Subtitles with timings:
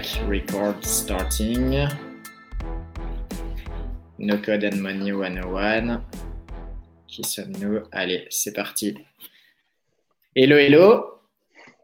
[0.00, 1.86] Record starting.
[4.18, 6.02] No Code and Money 101.
[7.06, 7.80] Qui sommes-nous?
[7.92, 8.96] Allez, c'est parti.
[10.34, 11.04] Hello, hello.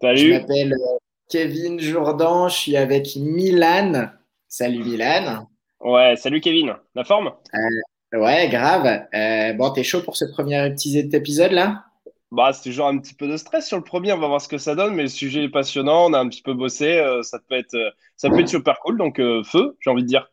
[0.01, 0.19] Salut.
[0.19, 0.97] Je m'appelle euh,
[1.29, 4.11] Kevin Jourdan, je suis avec Milan.
[4.49, 5.49] Salut Milan.
[5.81, 6.75] Ouais, salut Kevin.
[6.95, 7.33] La forme?
[7.55, 9.03] Euh, Ouais, grave.
[9.15, 11.86] Euh, bon, t'es chaud pour ce premier petit épisode là?
[12.33, 14.49] Bah, c'est toujours un petit peu de stress sur le premier, on va voir ce
[14.49, 17.23] que ça donne, mais le sujet est passionnant, on a un petit peu bossé, euh,
[17.23, 20.09] ça peut être, euh, ça peut être super cool, donc euh, feu, j'ai envie de
[20.09, 20.31] dire.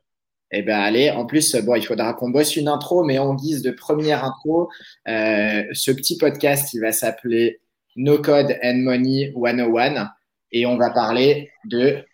[0.55, 3.63] Eh ben allez, en plus, bon, il faudra qu'on bosse une intro, mais en guise
[3.63, 4.69] de première intro,
[5.07, 7.59] ce petit podcast, il va s'appeler
[7.95, 10.09] No Code and Money 101,
[10.51, 12.05] et on va parler de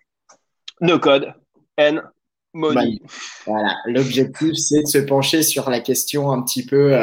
[0.79, 1.33] No Code
[1.77, 1.97] and
[2.53, 2.99] Money.
[3.45, 6.97] Voilà, l'objectif, c'est de se pencher sur la question un petit peu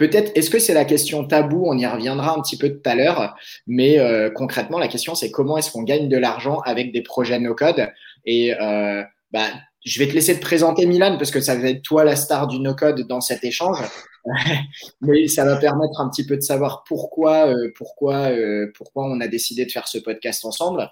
[0.00, 2.94] Peut-être, est-ce que c'est la question tabou On y reviendra un petit peu tout à
[2.94, 3.36] l'heure.
[3.66, 7.38] Mais euh, concrètement, la question, c'est comment est-ce qu'on gagne de l'argent avec des projets
[7.38, 7.86] no-code?
[8.24, 9.44] Et euh, bah,
[9.84, 12.46] je vais te laisser te présenter, Milan, parce que ça va être toi la star
[12.46, 13.76] du no-code dans cet échange.
[15.02, 18.30] mais ça va permettre un petit peu de savoir pourquoi, euh, pourquoi,
[18.74, 20.90] pourquoi on a décidé de faire ce podcast ensemble.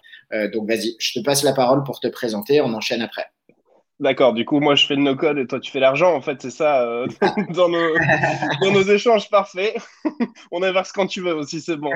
[0.52, 2.60] donc, vas-y, je te passe la parole pour te présenter.
[2.60, 3.24] On enchaîne après.
[4.00, 6.40] D'accord, du coup, moi je fais le no-code et toi tu fais l'argent, en fait,
[6.40, 7.08] c'est ça, euh,
[7.50, 7.94] dans, nos,
[8.62, 9.74] dans, nos, échanges, parfait.
[10.52, 11.90] On inverse quand tu veux aussi, c'est bon.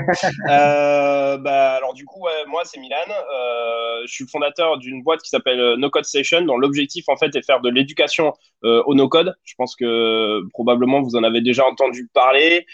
[0.51, 5.29] Euh, bah, alors, du coup, moi c'est Milan, euh, je suis fondateur d'une boîte qui
[5.29, 8.33] s'appelle euh, No Code Station, dont l'objectif en fait est faire de l'éducation
[8.65, 9.37] euh, au no-code.
[9.45, 12.67] Je pense que probablement vous en avez déjà entendu parler.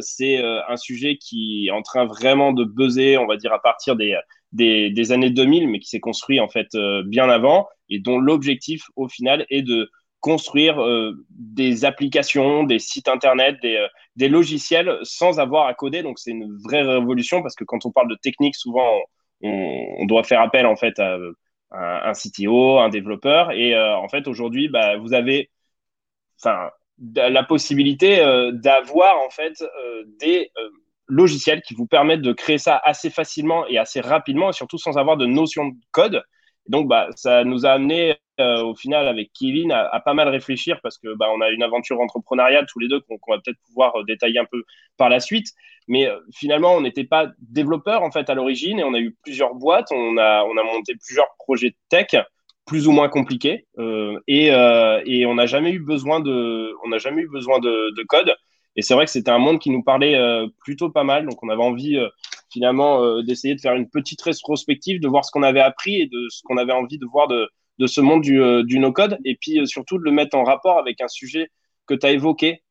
[0.00, 3.96] c'est un sujet qui est en train vraiment de buzzer, on va dire, à partir
[3.96, 4.18] des
[4.52, 8.18] des, des, années 2000, mais qui s'est construit en fait euh, bien avant et dont
[8.18, 9.90] l'objectif au final est de
[10.20, 13.86] construire euh, des applications, des sites internet, des, euh,
[14.16, 16.02] des, logiciels sans avoir à coder.
[16.02, 18.98] Donc c'est une vraie révolution parce que quand on parle de technique, souvent
[19.42, 21.18] on, doit faire appel en fait à,
[21.70, 23.52] un CTO, un développeur.
[23.52, 25.50] Et en fait aujourd'hui, bah, vous avez
[27.04, 28.16] la possibilité
[28.54, 29.62] d'avoir en fait
[30.18, 30.50] des
[31.08, 34.96] logiciels qui vous permettent de créer ça assez facilement et assez rapidement, et surtout sans
[34.98, 36.22] avoir de notion de code.
[36.68, 40.78] Donc, bah, ça nous a amené euh, au final avec Kevin à, pas mal réfléchir
[40.82, 43.96] parce que bah, on a une aventure entrepreneuriale tous les deux qu'on va peut-être pouvoir
[43.96, 44.62] euh, détailler un peu
[44.96, 45.48] par la suite.
[45.88, 49.16] Mais euh, finalement, on n'était pas développeur en fait à l'origine et on a eu
[49.22, 52.14] plusieurs boîtes, on a, on a monté plusieurs projets tech
[52.66, 53.66] plus ou moins compliqués
[54.26, 58.02] et, et on n'a jamais eu besoin de, on n'a jamais eu besoin de, de
[58.02, 58.36] code.
[58.76, 60.20] Et c'est vrai que c'était un monde qui nous parlait
[60.62, 61.24] plutôt pas mal.
[61.24, 61.98] Donc, on avait envie
[62.50, 66.06] finalement euh, d'essayer de faire une petite rétrospective, de voir ce qu'on avait appris et
[66.06, 67.48] de ce qu'on avait envie de voir de,
[67.86, 69.18] ce monde du, du no-code.
[69.24, 71.48] Et puis surtout de le mettre en rapport avec un sujet
[71.86, 72.62] que tu as évoqué,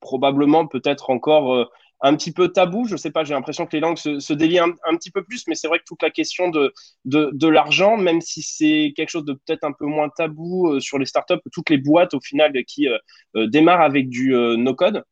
[0.00, 1.68] probablement peut-être encore
[2.00, 2.86] un petit peu tabou.
[2.86, 5.56] Je sais pas, j'ai l'impression que les langues se, délient un, petit peu plus, mais
[5.56, 9.64] c'est vrai que toute la question de, l'argent, même si c'est quelque chose de peut-être
[9.64, 12.86] un peu moins tabou sur les startups, toutes les boîtes au final qui
[13.34, 15.02] démarrent avec du no-code, euh,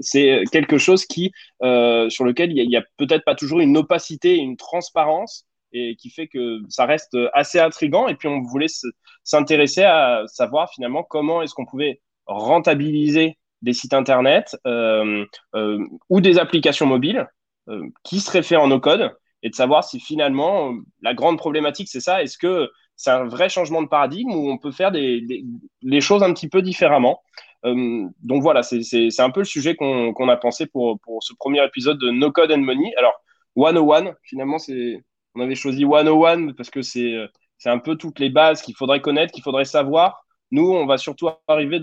[0.00, 1.32] c'est quelque chose qui,
[1.62, 6.10] euh, sur lequel il n'y a, peut-être pas toujours une opacité, une transparence, et qui
[6.10, 8.08] fait que ça reste assez intrigant.
[8.08, 8.68] Et puis on voulait
[9.24, 16.20] s'intéresser à savoir finalement comment est-ce qu'on pouvait rentabiliser des sites internet euh, euh, ou
[16.20, 17.28] des applications mobiles
[17.68, 22.00] euh, qui seraient faits en no-code et de savoir si finalement la grande problématique c'est
[22.00, 22.22] ça.
[22.22, 25.24] Est-ce que c'est un vrai changement de paradigme où on peut faire des,
[25.82, 27.22] les choses un petit peu différemment?
[27.22, 31.98] euh, donc voilà, c'est un peu le sujet qu'on a pensé pour, ce premier épisode
[31.98, 32.92] de No Code and Money.
[32.96, 33.14] Alors,
[33.56, 34.58] 101, finalement,
[35.34, 37.16] on avait choisi 101 parce que c'est
[37.66, 40.24] un peu toutes les bases qu'il faudrait connaître, qu'il faudrait savoir.
[40.50, 41.80] Nous, on va surtout arriver,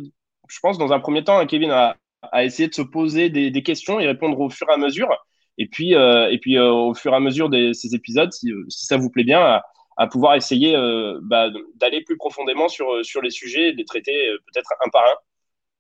[0.50, 1.98] je pense, dans un premier temps, hein, Kevin, à,
[2.44, 5.10] essayer de se poser des, questions et répondre au fur et à mesure.
[5.58, 8.52] Et puis, euh, et puis euh, au fur et à mesure de ces épisodes, si,
[8.70, 9.62] ça vous plaît bien,
[9.98, 14.38] à, pouvoir essayer euh, bah, d'aller plus profondément sur, les sujets et les traiter euh,
[14.48, 15.16] peut-être un par un.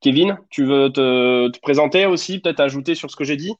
[0.05, 3.53] Kevin, tu veux te, présenter aussi, peut-être ajouter sur ce que j'ai dit?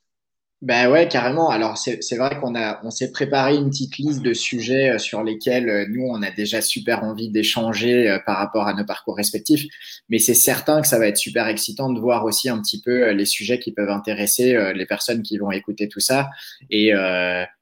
[0.62, 1.50] Ben ouais, carrément.
[1.50, 5.24] Alors c'est vrai qu'on a on s'est préparé une petite liste de sujets euh, sur
[5.24, 9.18] lesquels euh, nous on a déjà super envie d'échanger euh, par rapport à nos parcours
[9.18, 9.65] respectifs.
[10.09, 13.09] Mais c'est certain que ça va être super excitant de voir aussi un petit peu
[13.09, 16.30] les sujets qui peuvent intéresser les personnes qui vont écouter tout ça.
[16.69, 16.91] Et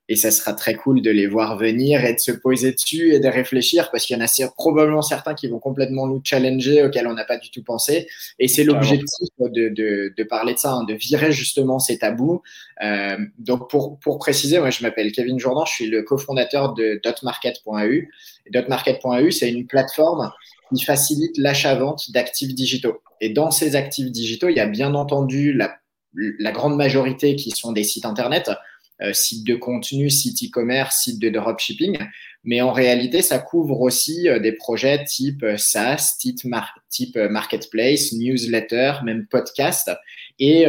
[0.10, 3.20] et ça sera très cool de les voir venir et de se poser dessus et
[3.20, 7.08] de réfléchir parce qu'il y en a probablement certains qui vont complètement nous challenger auxquels
[7.08, 8.08] on n'a pas du tout pensé.
[8.38, 12.42] Et c'est l'objectif de, de, de, parler de ça, hein, de virer justement ces tabous.
[12.84, 17.00] Euh, donc pour, pour préciser, moi je m'appelle Kevin Jourdan, je suis le cofondateur de
[17.02, 18.10] dotmarket.eu.
[18.52, 20.32] Dotmarket.eu, c'est une plateforme
[20.76, 23.02] qui facilite l'achat-vente d'actifs digitaux.
[23.22, 25.78] Et dans ces actifs digitaux, il y a bien entendu la,
[26.14, 28.52] la grande majorité qui sont des sites internet
[29.12, 31.98] site de contenu, site e-commerce, site de dropshipping.
[32.44, 39.92] Mais en réalité, ça couvre aussi des projets type SaaS, type, marketplace, newsletter, même podcast.
[40.40, 40.66] Et,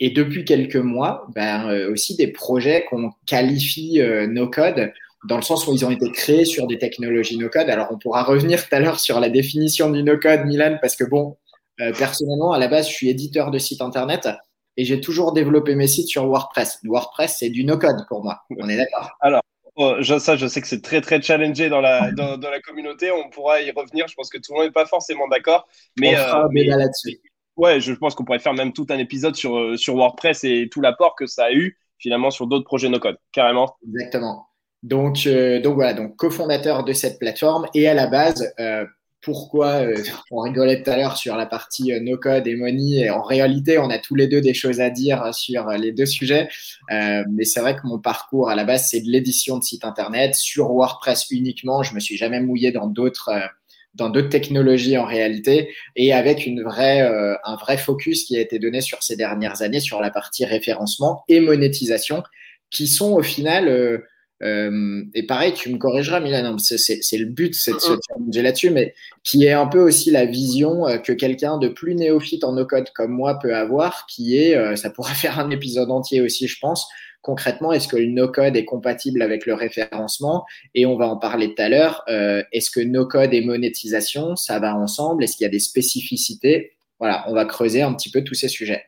[0.00, 4.92] depuis quelques mois, ben, aussi des projets qu'on qualifie no code
[5.24, 7.68] dans le sens où ils ont été créés sur des technologies no-code.
[7.68, 11.04] Alors, on pourra revenir tout à l'heure sur la définition du no-code, Milan, parce que
[11.04, 11.36] bon,
[11.80, 14.28] euh, personnellement, à la base, je suis éditeur de sites internet
[14.76, 16.80] et j'ai toujours développé mes sites sur WordPress.
[16.84, 18.42] WordPress, c'est du no-code pour moi.
[18.58, 19.42] On est d'accord Alors,
[19.76, 23.10] oh, ça, je sais que c'est très, très challengé dans la, dans, la communauté.
[23.10, 24.06] On pourra y revenir.
[24.08, 25.68] Je pense que tout le monde n'est pas forcément d'accord.
[25.98, 27.20] Mais, on euh, là-dessus.
[27.56, 30.68] Ouais, je pense qu'on pourrait faire même tout un épisode sur, euh, sur WordPress et
[30.70, 33.76] tout l'apport que ça a eu finalement sur d'autres projets no-code, carrément.
[33.86, 34.46] Exactement.
[34.82, 38.86] Donc, euh, donc voilà, donc cofondateur de cette plateforme et à la base, euh,
[39.22, 39.94] pourquoi euh,
[40.30, 43.78] on rigolait tout à l'heure sur la partie no code et money et en réalité,
[43.78, 46.48] on a tous les deux des choses à dire sur les deux sujets.
[46.88, 50.34] mais c'est vrai que mon parcours à la base, c'est de l'édition de sites internet
[50.34, 51.82] sur WordPress uniquement.
[51.82, 53.30] Je me suis jamais mouillé dans d'autres
[53.94, 58.60] dans d'autres technologies en réalité et avec une vraie, un vrai focus qui a été
[58.60, 62.22] donné sur ces dernières années sur la partie référencement et monétisation
[62.70, 63.98] qui sont au final euh,
[64.42, 68.94] et pareil, tu me corrigeras, Milan, c'est le but, c'est de se challenger là-dessus, mais
[69.22, 72.90] qui est un peu aussi la vision euh, que quelqu'un de plus néophyte en no-code
[72.94, 76.58] comme moi peut avoir, qui est, euh, ça pourrait faire un épisode entier aussi, je
[76.58, 76.88] pense,
[77.20, 80.46] concrètement, est-ce que le no-code est compatible avec le référencement?
[80.74, 82.02] Et on va en parler tout à l'heure.
[82.08, 85.22] est-ce que no-code et monétisation, ça va ensemble?
[85.22, 86.72] Est-ce qu'il y a des spécificités?
[86.98, 88.84] Voilà, on va creuser un petit peu tous ces sujets.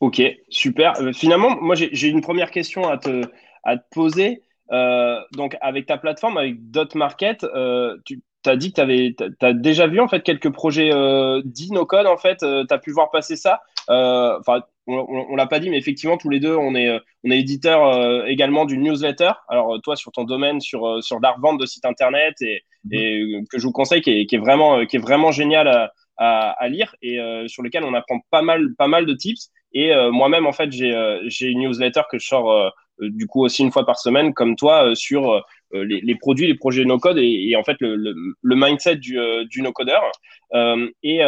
[0.00, 0.94] Ok, super.
[1.12, 3.24] finalement, moi, j'ai une première question à te,
[3.68, 4.42] à te poser.
[4.72, 9.52] Euh, donc, avec ta plateforme, avec Dot Market, euh, tu as dit que tu as
[9.52, 12.06] déjà vu en fait quelques projets euh, dits no code.
[12.06, 13.60] En fait, tu as pu voir passer ça.
[13.88, 16.90] Enfin, on, ne l'a pas dit, mais effectivement, tous les deux, on est,
[17.24, 19.32] on est éditeur également d'une newsletter.
[19.48, 22.92] Alors, toi, sur ton domaine, sur, sur la revente de sites internet, et, mhm.
[22.92, 25.68] et que je vous conseille, qui est, qui est vraiment, qui est vraiment génial
[26.16, 27.18] à, à, lire et
[27.48, 29.50] sur lequel on apprend pas mal, pas mal de tips.
[29.74, 32.70] Et moi-même, en fait, j'ai une newsletter que je sors euh,
[33.00, 36.54] du coup aussi une fois par semaine, comme toi, euh, sur euh, les, produits, les
[36.54, 39.18] projets no-code et, en fait le, mindset du,
[39.50, 40.02] du no-codeur.
[41.02, 41.20] et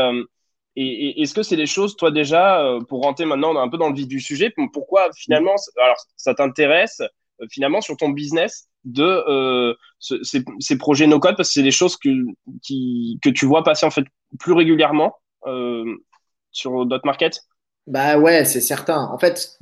[0.76, 3.94] et, est-ce que c'est des choses, toi déjà, pour rentrer maintenant un peu dans le
[3.94, 7.02] vif du sujet, pourquoi finalement, alors ça t'intéresse
[7.50, 12.08] finalement sur ton business de ces, projets no-code parce que c'est des choses que,
[12.62, 14.04] qui, que tu vois passer en fait
[14.38, 15.16] plus régulièrement
[16.52, 17.42] sur d'autres market
[17.86, 19.04] Bah ouais, c'est certain.
[19.12, 19.58] En fait,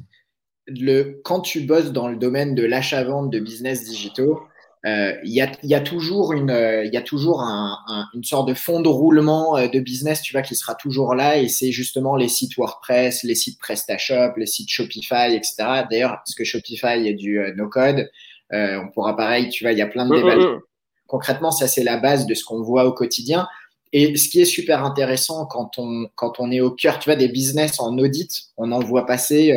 [0.69, 4.41] le, quand tu bosses dans le domaine de l'achat-vente de business digitaux,
[4.87, 7.79] euh, il y, a, y, a, toujours une, euh, y a toujours un,
[8.15, 11.39] une sorte de fond de roulement euh, de business, tu vois, qui sera toujours là.
[11.39, 15.85] Et c'est justement les sites WordPress, les sites PrestaShop, les sites Shopify, etc.
[15.91, 18.09] D'ailleurs, parce que Shopify est du no-code,
[18.53, 20.37] on pourra pareil, tu vois, il y a plein de débats.
[20.37, 20.61] Mmh, mmh, mmh.
[21.07, 23.49] Concrètement, ça c'est la base de ce qu'on voit au quotidien.
[23.93, 27.17] Et ce qui est super intéressant quand on, quand on est au cœur, tu vois,
[27.17, 29.57] des business en audit, on en voit passer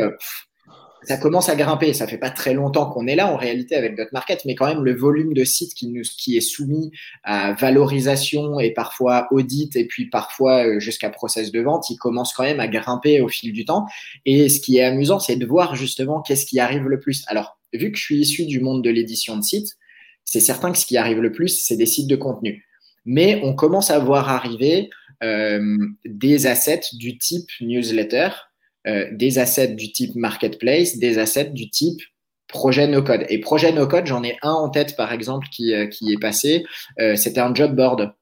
[1.04, 1.92] ça commence à grimper.
[1.94, 4.66] Ça fait pas très longtemps qu'on est là en réalité avec notre market, mais quand
[4.66, 6.90] même le volume de sites qui, nous, qui est soumis
[7.24, 12.32] à valorisation et parfois audit et puis parfois euh, jusqu'à process de vente, il commence
[12.32, 13.86] quand même à grimper au fil du temps.
[14.26, 17.24] Et ce qui est amusant, c'est de voir justement qu'est-ce qui arrive le plus.
[17.26, 19.76] Alors, vu que je suis issu du monde de l'édition de sites,
[20.24, 22.66] c'est certain que ce qui arrive le plus, c'est des sites de contenu.
[23.04, 24.88] Mais on commence à voir arriver
[25.22, 28.28] euh, des assets du type newsletter,
[28.86, 32.00] euh, des assets du type marketplace, des assets du type
[32.48, 33.24] projet no code.
[33.28, 36.18] Et projet no code, j'en ai un en tête par exemple qui, euh, qui est
[36.18, 36.64] passé.
[37.00, 38.12] Euh, c'était un job board.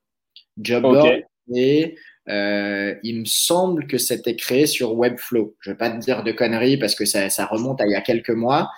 [0.58, 1.22] Job board
[1.54, 5.56] et il me semble que c'était créé sur Webflow.
[5.60, 7.92] Je ne vais pas te dire de conneries parce que ça, ça remonte à il
[7.92, 8.70] y a quelques mois.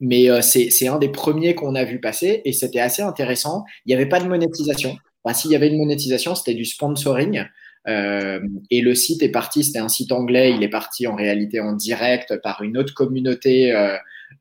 [0.00, 3.64] mais c'est un des premiers qu'on a vu passer et c'était assez intéressant.
[3.84, 4.96] Il n'y avait pas de monétisation.
[5.24, 7.44] Enfin, S'il y avait une monétisation, c'était du sponsoring.
[7.88, 8.40] Euh,
[8.70, 11.72] et le site est parti, c'était un site anglais, il est parti en réalité en
[11.72, 13.96] direct par une autre communauté euh,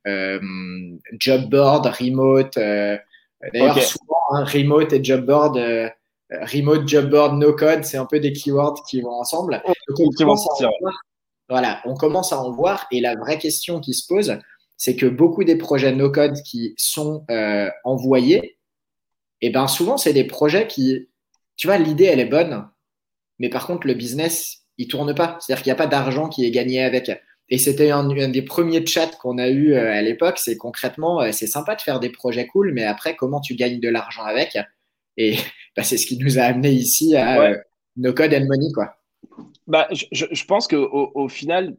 [0.06, 0.39] euh,
[1.13, 2.56] job board, remote.
[2.56, 5.58] D'ailleurs, souvent, hein, remote et job board,
[6.30, 9.62] remote, job board, no code, c'est un peu des keywords qui vont ensemble.
[9.98, 10.70] on commence à
[11.50, 12.88] voilà, on commence à en voir.
[12.92, 14.38] Et la vraie question qui se pose,
[14.75, 17.25] c'est que beaucoup des projets no code qui sont
[17.86, 18.58] envoyés,
[19.39, 21.10] et eh ben souvent, c'est des projets qui,
[21.58, 22.68] tu vois, l'idée, elle est bonne
[23.39, 25.38] mais par contre, le business, il tourne pas.
[25.39, 27.12] C'est-à-dire qu'il n'y a pas d'argent qui est gagné avec.
[27.50, 30.38] Et c'était un, des premiers chats qu'on a eu euh, à l'époque.
[30.38, 33.79] C'est concrètement, euh, c'est sympa de faire des projets cool, mais après, comment tu gagnes
[33.79, 34.58] de l'argent avec?
[35.15, 35.36] Et
[35.77, 37.58] bah, c'est ce qui nous a amené ici à euh,
[37.96, 38.96] No Code and Money, quoi.
[39.65, 41.75] Bah, je, je pense qu'au au final,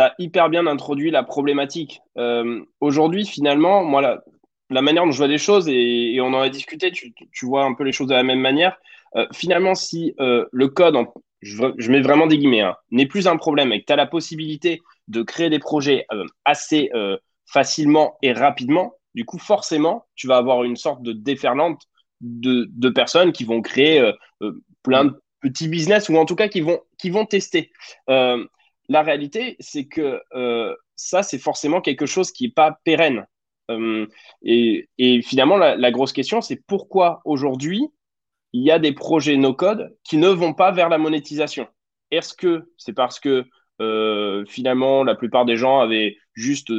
[0.00, 2.00] as hyper bien introduit la problématique.
[2.16, 4.22] Euh, aujourd'hui, finalement, moi, la,
[4.70, 7.74] la, manière dont je vois les choses, et, on en a discuté, tu, vois un
[7.74, 8.78] peu les choses de la même manière.
[9.16, 10.96] Euh, finalement, si euh, le code,
[11.40, 14.06] je, mets vraiment des guillemets, hein, n'est plus un problème et que tu as la
[14.06, 16.06] possibilité de créer des projets
[16.44, 16.90] assez
[17.46, 21.82] facilement et rapidement, du coup, forcément, tu vas avoir une sorte de déferlante
[22.20, 24.12] de, personnes qui vont créer
[24.82, 27.70] plein de petits business ou en tout cas qui vont, qui vont tester.
[28.08, 28.42] Euh,
[28.88, 33.26] la réalité, c'est que euh, ça, c'est forcément quelque chose qui n'est pas pérenne.
[33.70, 34.06] Euh,
[34.42, 34.86] et,
[35.22, 37.88] finalement, la, grosse question, c'est pourquoi aujourd'hui,
[38.52, 41.68] il y a des projets no-code qui ne vont pas vers la monétisation.
[42.10, 43.44] Est-ce que c'est parce que
[44.46, 46.72] finalement, la plupart des gens avaient juste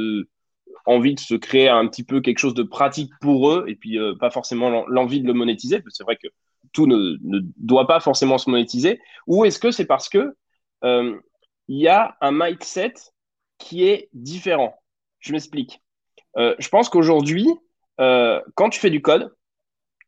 [0.86, 3.98] envie de se créer un petit peu quelque chose de pratique pour eux et puis
[4.18, 5.82] pas forcément l'envie de le monétiser?
[5.90, 6.28] C'est vrai que
[6.74, 7.16] tout ne,
[7.56, 10.36] doit pas forcément se monétiser Ou est-ce que c'est parce que
[10.84, 11.18] euh,
[11.68, 12.94] il y a un mindset
[13.58, 14.74] qui est différent?
[15.20, 15.80] Je m'explique.
[16.36, 17.48] Euh, je pense qu'aujourd'hui,
[18.00, 19.34] euh, quand tu fais du code,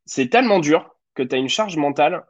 [0.05, 2.25] c'est tellement dur que tu as une charge mentale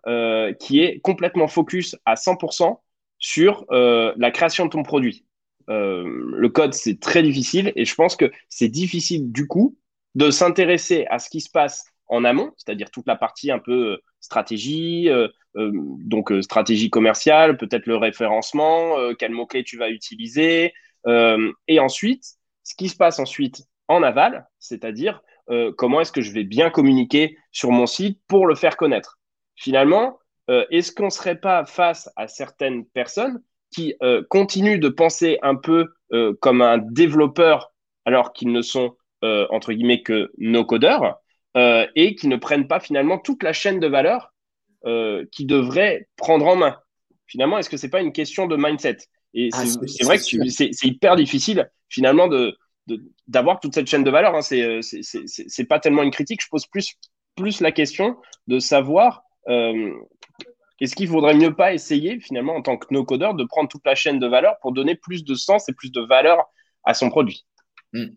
[0.58, 2.80] qui est complètement focus à 100%
[3.18, 5.26] sur la création de ton produit.
[5.68, 9.76] le code, c'est très difficile et je pense que c'est difficile du coup
[10.14, 14.00] de s'intéresser à ce qui se passe en amont, c'est-à-dire toute la partie un peu
[14.20, 20.72] stratégie, euh, euh, donc euh, stratégie commerciale, peut-être le référencement, quel mot-clé tu vas utiliser.
[21.68, 22.24] et ensuite,
[22.64, 25.22] ce qui se passe ensuite en aval, c'est-à-dire
[25.76, 29.18] comment est-ce que je vais bien communiquer sur mon site pour le faire connaître.
[29.54, 33.42] Finalement, est-ce qu'on ne serait pas face à certaines personnes
[33.74, 33.94] qui
[34.28, 35.86] continuent de penser un peu
[36.40, 37.72] comme un développeur
[38.04, 41.20] alors qu'ils ne sont, entre guillemets, que nos codeurs
[41.56, 44.34] euh, et qui ne prennent pas finalement toute la chaîne de valeur
[44.84, 46.76] euh, qui devraient prendre en main?
[47.26, 48.98] Finalement, est-ce que c'est pas une question de mindset?
[49.32, 52.56] Et ah, c'est vrai que c'est hyper difficile finalement de
[53.26, 54.34] d'avoir toute cette chaîne de valeur.
[54.34, 54.40] Hein.
[54.52, 56.42] Euh, c'est pas tellement une critique.
[56.42, 56.94] Je pose plus
[57.36, 58.16] plus la question
[58.46, 59.22] de savoir
[60.80, 63.94] est-ce qu'il faudrait mieux pas essayer finalement en tant que no-codeur de prendre toute la
[63.94, 66.44] chaîne de valeur pour donner plus de sens et plus de valeur
[66.84, 67.46] à son produit.
[67.92, 68.08] Hmm.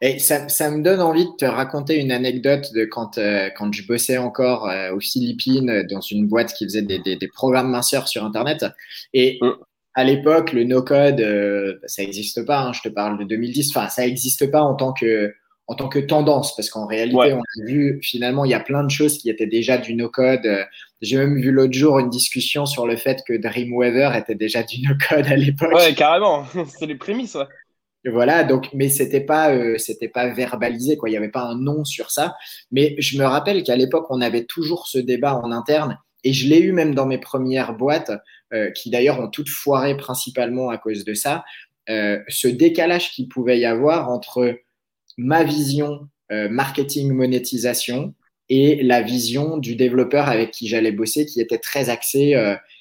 [0.00, 3.72] Et ça, ça, me donne envie de te raconter une anecdote de quand, euh, quand
[3.72, 7.70] je bossais encore euh, aux Philippines dans une boîte qui faisait des, des, des programmes
[7.70, 8.66] minceurs sur Internet.
[9.12, 9.50] Et mm.
[9.98, 12.60] À l'époque, le no-code, euh, ça n'existe pas.
[12.60, 13.76] Hein, je te parle de 2010.
[13.76, 15.34] Enfin, ça n'existe pas en tant que
[15.66, 18.84] en tant que tendance, parce qu'en réalité, on a vu finalement, il y a plein
[18.84, 20.48] de choses qui étaient déjà du no-code.
[21.02, 24.80] J'ai même vu l'autre jour une discussion sur le fait que Dreamweaver était déjà du
[24.82, 25.74] no-code à l'époque.
[25.74, 26.44] Ouais, carrément.
[26.68, 27.34] C'est les prémices.
[27.34, 28.10] Ouais.
[28.10, 31.08] Voilà, donc, mais c'était pas, euh, c'était pas verbalisé, quoi.
[31.08, 32.36] Il n'y avait pas un nom sur ça.
[32.70, 36.48] Mais je me rappelle qu'à l'époque, on avait toujours ce débat en interne, et je
[36.48, 38.16] l'ai eu même dans mes premières boîtes, euh,
[38.74, 41.44] qui d'ailleurs ont toutes foiré principalement à cause de ça.
[41.90, 44.58] Euh, ce décalage qu'il pouvait y avoir entre
[45.16, 48.14] ma vision marketing monétisation
[48.50, 52.34] et la vision du développeur avec qui j'allais bosser, qui était très axée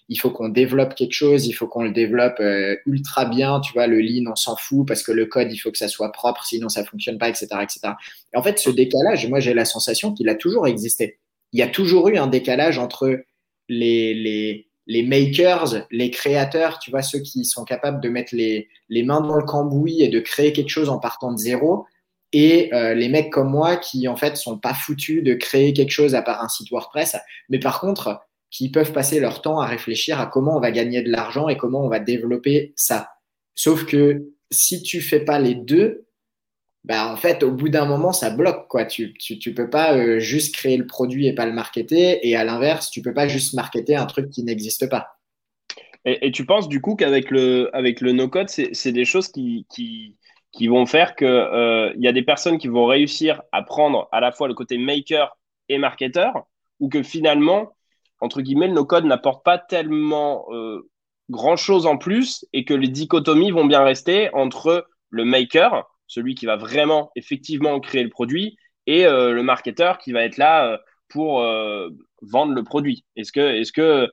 [0.09, 3.73] il faut qu'on développe quelque chose, il faut qu'on le développe euh, ultra bien, tu
[3.73, 6.11] vois, le lean, on s'en fout parce que le code, il faut que ça soit
[6.11, 7.79] propre, sinon ça fonctionne pas, etc., etc.
[8.33, 11.19] Et en fait, ce décalage, moi, j'ai la sensation qu'il a toujours existé.
[11.51, 13.19] Il y a toujours eu un décalage entre
[13.67, 18.69] les, les, les makers, les créateurs, tu vois, ceux qui sont capables de mettre les,
[18.89, 21.85] les mains dans le cambouis et de créer quelque chose en partant de zéro,
[22.33, 25.91] et euh, les mecs comme moi qui en fait sont pas foutus de créer quelque
[25.91, 27.15] chose à part un site WordPress,
[27.49, 31.01] mais par contre qui peuvent passer leur temps à réfléchir à comment on va gagner
[31.01, 33.09] de l'argent et comment on va développer ça.
[33.55, 36.06] Sauf que si tu fais pas les deux,
[36.87, 38.69] bah en fait, au bout d'un moment, ça bloque.
[38.69, 38.85] Quoi.
[38.85, 42.25] Tu ne peux pas euh, juste créer le produit et pas le marketer.
[42.25, 45.17] Et à l'inverse, tu peux pas juste marketer un truc qui n'existe pas.
[46.05, 50.15] Et, tu penses du coup qu'avec le, avec le no-code, c'est des choses qui, qui,
[50.53, 54.21] qui, vont faire qu'il euh, y a des personnes qui vont réussir à prendre à
[54.21, 55.35] la fois le côté maker
[55.67, 56.47] et marketeur,
[56.79, 57.73] ou que finalement,
[58.21, 60.89] entre guillemets, le no-code n'apporte pas tellement euh,
[61.29, 66.45] grand-chose en plus et que les dichotomies vont bien rester entre le maker, celui qui
[66.45, 70.77] va vraiment effectivement créer le produit, et euh, le marketeur qui va être là euh,
[71.09, 71.41] pour
[72.21, 73.05] vendre le produit.
[73.15, 74.09] Est-ce que, est que,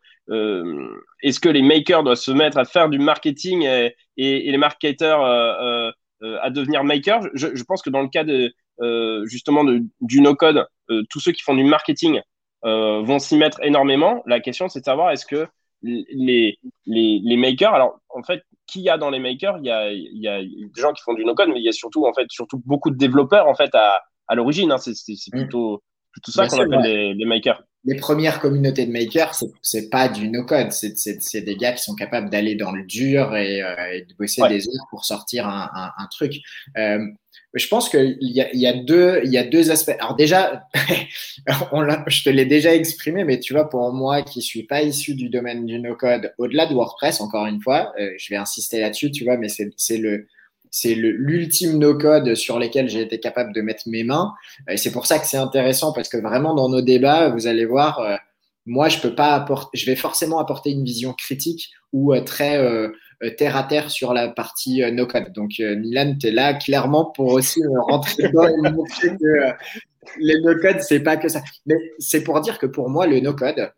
[1.22, 6.50] est que les makers doivent se mettre à faire du marketing et, les marketeurs à
[6.50, 7.22] devenir makers?
[7.34, 8.54] Je, pense que dans le cas de,
[9.26, 9.64] justement
[10.00, 10.68] du no-code,
[11.10, 12.20] tous ceux qui font du marketing
[12.64, 14.22] euh, vont s'y mettre énormément.
[14.26, 15.46] La question, c'est de savoir est-ce que
[15.84, 19.70] les, les, les, makers, alors en fait, qui y a dans les makers il y
[19.70, 22.06] a, il y a des gens qui font du no-code, mais il y a surtout,
[22.06, 24.72] en fait, surtout beaucoup de développeurs en fait, à, à l'origine.
[24.72, 24.78] Hein.
[24.78, 25.30] C'est, mm.
[25.30, 27.62] plutôt, plutôt ça qu'on appelle les, les, makers.
[27.84, 30.72] Les premières communautés de makers, c'est pas du no-code.
[30.72, 34.66] C'est des gars qui sont capables d'aller dans le dur et, euh, de bosser des
[34.68, 36.34] heures pour sortir un, un, un truc.
[36.78, 36.98] Euh,
[37.54, 39.94] je pense qu'il y, a, y, a deux, il y a deux aspects.
[40.00, 40.66] Alors déjà,
[41.72, 45.14] on je te l'ai déjà exprimé, mais tu vois, pour moi qui suis pas issu
[45.14, 49.10] du domaine du no-code, au-delà de WordPress, encore une fois, euh, je vais insister là-dessus,
[49.12, 50.26] tu vois, mais c'est le
[50.76, 54.34] c'est l'ultime no-code sur lequel j'ai été capable de mettre mes mains.
[54.68, 57.64] Et c'est pour ça que c'est intéressant parce que vraiment dans nos débats, vous allez
[57.64, 58.16] voir, euh,
[58.66, 62.58] moi je peux pas apporter, je vais forcément apporter une vision critique ou euh, très
[62.58, 62.88] euh,
[63.38, 65.32] terre à terre sur la partie no-code.
[65.32, 69.52] Donc Milan, tu es là clairement pour aussi rentrer dedans et montrer que
[70.18, 71.40] les no-code c'est pas que ça.
[71.66, 73.70] Mais c'est pour dire que pour moi le no-code,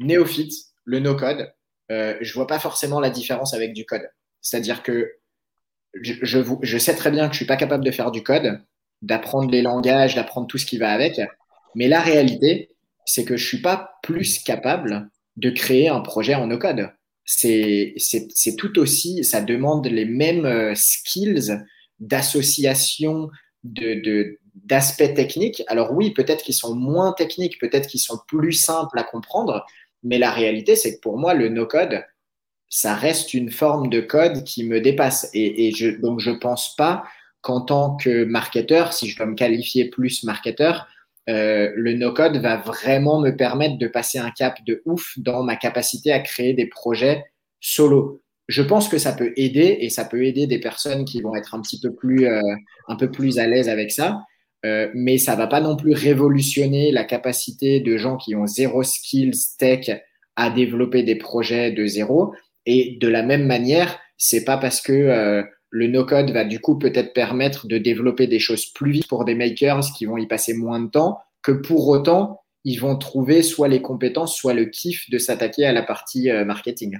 [0.00, 0.54] néophyte,
[0.86, 1.52] le no-code,
[1.90, 4.08] je vois pas forcément la différence avec du code.
[4.40, 5.12] C'est-à-dire que
[5.94, 8.60] je, sais très bien que je suis pas capable de faire du code,
[9.02, 11.20] d'apprendre les langages, d'apprendre tout ce qui va avec.
[11.74, 12.70] Mais la réalité,
[13.04, 16.90] c'est que je suis pas plus capable de créer un projet en no-code.
[17.24, 17.94] C'est
[18.56, 21.58] tout aussi, ça demande les mêmes euh, skills
[22.00, 23.28] d'association,
[23.62, 25.62] d'aspects techniques.
[25.66, 29.64] Alors oui, peut-être qu'ils sont moins techniques, peut-être qu'ils sont plus simples à comprendre,
[30.02, 32.02] mais la réalité, c'est que pour moi, le no-code,
[32.68, 35.30] ça reste une forme de code qui me dépasse.
[35.34, 37.04] Et, je, donc, je pense pas
[37.40, 40.86] qu'en tant que marketeur, si je dois me qualifier plus marketeur,
[41.28, 45.56] euh, le no-code va vraiment me permettre de passer un cap de ouf dans ma
[45.56, 47.24] capacité à créer des projets
[47.60, 48.22] solo.
[48.48, 51.54] Je pense que ça peut aider et ça peut aider des personnes qui vont être
[51.54, 52.40] un petit peu plus, euh,
[52.88, 54.22] un peu plus à l'aise avec ça.
[54.64, 58.82] Euh, mais ça va pas non plus révolutionner la capacité de gens qui ont zéro
[58.82, 59.90] skills tech
[60.34, 62.32] à développer des projets de zéro.
[62.70, 66.78] Et de la même manière, c'est pas parce que euh, le no-code va du coup
[66.78, 70.52] peut-être permettre de développer des choses plus vite pour des makers qui vont y passer
[70.52, 75.08] moins de temps que pour autant ils vont trouver soit les compétences, soit le kiff
[75.08, 76.98] de s'attaquer à la partie euh, marketing.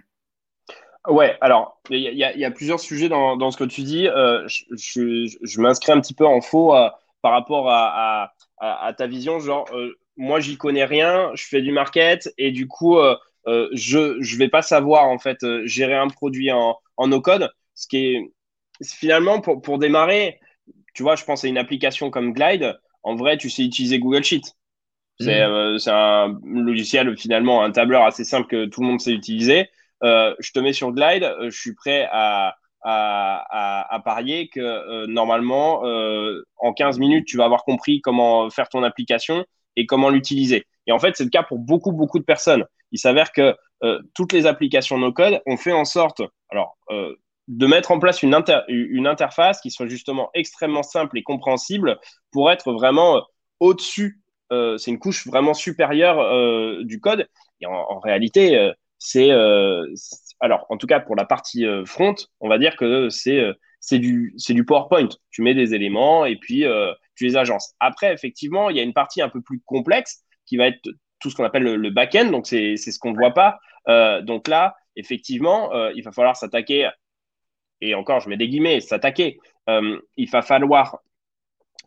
[1.06, 4.08] Ouais, alors il y, a plusieurs sujets dans, ce que tu dis.
[4.08, 6.74] Euh, je, m'inscris un petit peu en faux
[7.20, 8.32] par rapport à,
[8.96, 9.38] ta vision.
[9.38, 9.70] Genre,
[10.16, 12.98] moi, j'y connais rien, je fais du market et du coup,
[13.46, 17.50] je ne vais pas savoir en fait euh, gérer un produit en, en no-code.
[17.74, 18.32] Ce qui est
[18.84, 20.38] finalement pour, pour démarrer,
[20.94, 22.78] tu vois, je pense à une application comme Glide.
[23.02, 24.42] En vrai, tu sais utiliser Google Sheet.
[25.20, 25.50] C'est mmh.
[25.50, 29.68] euh, un logiciel finalement, un tableur assez simple que tout le monde sait utiliser.
[30.02, 35.82] je te mets sur Glide, je suis prêt à, à, à, parier que normalement,
[36.58, 40.66] en 15 minutes, tu vas avoir compris comment faire ton application et comment l'utiliser.
[40.86, 44.00] Et en fait, c'est le cas pour beaucoup, beaucoup de personnes il s'avère que euh,
[44.14, 47.14] toutes les applications no-code ont fait en sorte, alors, euh,
[47.46, 48.34] de mettre en place une,
[49.06, 51.98] interface qui soit justement extrêmement simple et compréhensible
[52.32, 53.20] pour être vraiment euh,
[53.60, 54.20] au-dessus.
[54.50, 57.28] c'est une couche vraiment supérieure du code.
[57.60, 59.30] Et en, réalité, c'est,
[60.40, 63.42] alors, en tout cas pour la partie front, on va dire que c'est
[63.80, 65.08] c'est du, du PowerPoint.
[65.30, 66.64] Tu mets des éléments et puis
[67.14, 67.74] tu les agences.
[67.80, 70.88] Après, effectivement, il y a une partie un peu plus complexe qui va être
[71.20, 73.58] tout ce qu'on appelle le, back-end, donc c'est ce qu'on ne voit pas.
[73.88, 76.88] Euh, donc là, effectivement, euh, il va falloir s'attaquer,
[77.80, 79.38] et encore, je mets des guillemets, s'attaquer.
[79.68, 80.98] Euh, il va falloir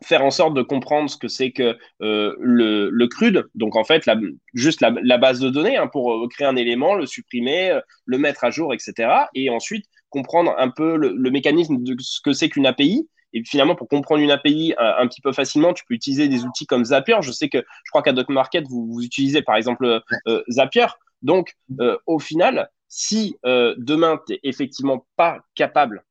[0.02, 4.16] faire en sorte de comprendre ce que c'est que le, le, donc en fait, la,
[4.52, 8.50] juste la, base de données hein, pour créer un élément, le supprimer, le mettre à
[8.50, 9.26] jour, etc.
[9.34, 13.74] Et ensuite, comprendre un peu le mécanisme de ce que c'est qu'une API et finalement,
[13.74, 16.84] pour comprendre une API euh, un, petit peu facilement, tu peux utiliser des outils comme
[16.84, 17.16] Zapier.
[17.20, 20.86] Je sais que je crois qu'à DocMarket, vous, vous utilisez par exemple euh, Zapier.
[21.22, 26.04] Donc, euh, au final, si demain, tu n'es effectivement pas capable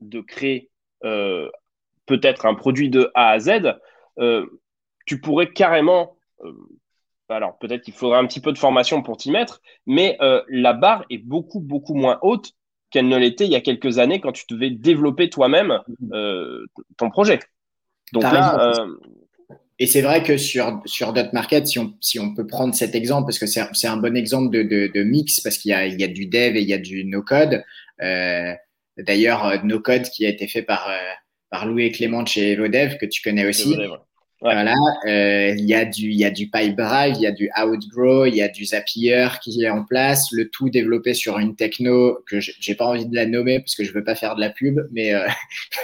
[0.00, 0.70] de créer
[1.02, 3.74] peut-être un produit de A à Z,
[5.06, 6.16] tu pourrais carrément
[7.28, 10.16] alors peut-être qu'il faudrait un petit peu de formation pour t'y mettre, mais
[10.48, 12.52] la barre est beaucoup, beaucoup moins haute
[12.90, 15.78] qu'elle ne l'était il y a quelques années quand tu devais développer toi-même
[16.12, 16.64] euh,
[16.96, 17.38] ton projet.
[18.12, 18.96] Donc là, euh,
[19.78, 23.26] Et c'est vrai que sur, sur Market, si on, si on peut prendre cet exemple,
[23.26, 26.04] parce que c'est un bon exemple de, de, mix, parce qu'il y a, il y
[26.04, 27.62] a du dev et il y a du no-code.
[28.02, 28.52] Euh,
[28.98, 30.90] D'ailleurs, no-code qui a été fait par,
[31.48, 33.74] par Louis et Clément chez Evodev, que tu connais aussi.
[34.42, 34.74] Voilà,
[35.06, 38.24] euh, il y a du, il y a du Pipedrive, il y a du Outgrow,
[38.24, 42.18] il y a du Zapier qui est en place, le tout développé sur une techno
[42.26, 44.48] que j'ai pas envie de la nommer parce que je veux pas faire de la
[44.48, 45.28] pub, mais euh,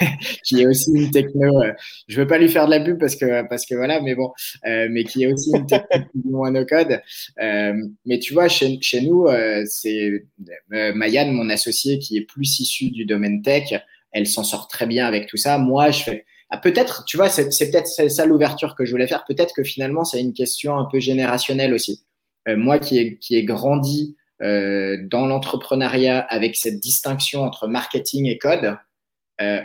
[0.44, 1.62] qui est aussi une techno.
[1.62, 1.72] Euh,
[2.08, 4.32] je veux pas lui faire de la pub parce que parce que voilà, mais bon,
[4.66, 7.02] euh, mais qui est aussi une techno moins no code.
[7.36, 9.26] mais tu vois, chez, chez nous,
[9.66, 10.24] c'est
[10.70, 13.74] Mayan, mon associé, qui est plus issu du domaine tech,
[14.12, 15.58] elle s'en sort très bien avec tout ça.
[15.58, 19.24] Moi, je fais ah, peut-être, tu vois, c'est peut-être ça l'ouverture que je voulais faire.
[19.24, 22.04] Peut-être que finalement, c'est une question un peu générationnelle aussi.
[22.46, 28.76] moi qui ai, qui grandi dans l'entrepreneuriat avec cette distinction entre marketing et code,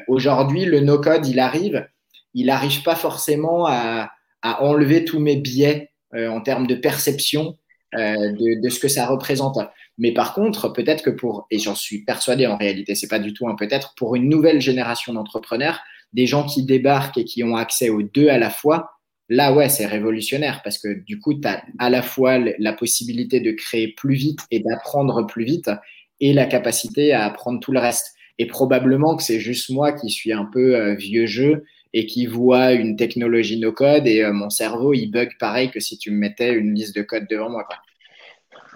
[0.08, 1.88] aujourd'hui, le no-code, il arrive,
[2.34, 7.58] il n'arrive pas forcément à, à, enlever tous mes biais en termes de perception
[7.94, 9.60] de, de, ce que ça représente.
[10.00, 13.34] Mais par contre, peut-être que pour, et j'en suis persuadé en réalité, c'est pas du
[13.34, 15.80] tout un peut-être, pour une nouvelle génération d'entrepreneurs,
[16.14, 18.92] des gens qui débarquent et qui ont accès aux deux à la fois,
[19.30, 23.40] là, ouais, c'est révolutionnaire parce que du coup, tu as à la fois la possibilité
[23.40, 25.72] de créer plus vite et d'apprendre plus vite
[26.20, 28.14] et la capacité à apprendre tout le reste.
[28.38, 32.26] Et probablement que c'est juste moi qui suis un peu euh, vieux jeu et qui
[32.26, 36.12] vois une technologie no code et euh, mon cerveau, il bug pareil que si tu
[36.12, 37.64] me mettais une liste de code devant moi.
[37.64, 37.78] Quoi.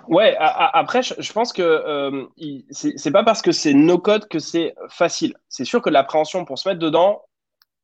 [0.08, 2.26] Ouais, après, je pense que euh,
[2.72, 5.36] c'est pas parce que c'est no code que c'est facile.
[5.50, 7.22] C'est sûr que l'appréhension pour se mettre dedans,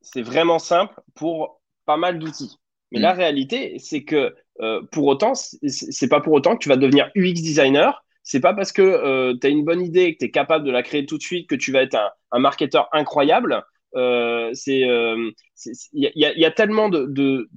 [0.02, 2.58] c'est vraiment simple pour pas mal d'outils.
[2.92, 3.04] Mais mm.
[3.04, 7.10] la réalité, c'est que euh, pour autant, c'est pas pour autant que tu vas devenir
[7.16, 8.04] UX designer.
[8.24, 10.66] C'est pas parce que euh, tu as une bonne idée et que tu es capable
[10.66, 13.64] de la créer tout de suite que tu vas être un, un marketeur incroyable.
[13.96, 15.34] Euh, c'est il
[15.94, 17.50] y, y, a tellement de, de,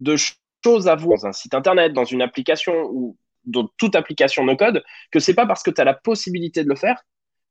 [0.00, 0.16] de
[0.64, 4.56] choses à voir dans un site internet, dans une application ou dans toute application no
[4.56, 7.02] code, que c'est pas parce que tu as la possibilité de le faire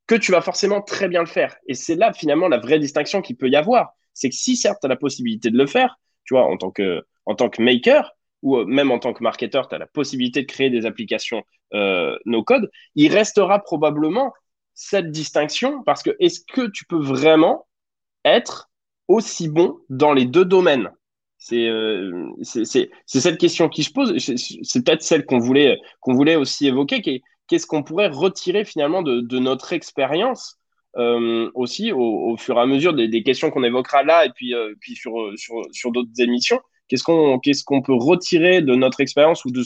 [0.06, 1.56] que tu vas forcément très bien le faire.
[1.66, 3.94] Et c'est là finalement la vraie distinction qu'il peut y avoir.
[4.12, 6.70] C'est que si certes tu as la possibilité de le faire, tu vois, en tant
[6.70, 9.86] que, en tant que maker, ou euh, même en tant que marketeur, tu as la
[9.86, 14.32] possibilité de créer des applications euh, no code, il restera probablement
[14.74, 17.66] cette distinction parce que est-ce que tu peux vraiment
[18.24, 18.70] être
[19.08, 20.90] aussi bon dans les deux domaines?
[21.52, 24.16] Euh, c'est c'est cette question qui se pose.
[24.18, 27.22] C'est peut-être celle qu'on voulait, qu'on voulait aussi évoquer.
[27.48, 30.58] Qu'est-ce qu'on pourrait retirer finalement de, notre expérience
[30.96, 34.54] euh, aussi au, fur et à mesure des, des questions qu'on évoquera là et puis,
[34.54, 39.00] euh, puis sur, sur, sur d'autres émissions Qu'est-ce qu'on qu'est-ce qu'on peut retirer de notre
[39.00, 39.62] expérience ou de,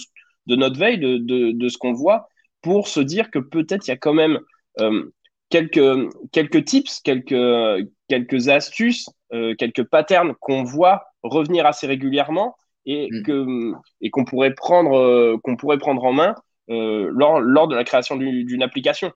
[0.46, 2.28] de notre veille, de, de, de ce qu'on voit
[2.62, 4.40] pour se dire que peut-être il y a quand même
[4.80, 5.10] euh,
[5.48, 13.08] quelques, quelques tips, quelques, quelques astuces, euh, quelques patterns qu'on voit revenir assez régulièrement et
[13.10, 13.22] mm.
[13.24, 16.34] que et qu'on pourrait prendre euh, qu'on pourrait prendre en main
[16.70, 19.12] euh, lors, lors de la création d'une application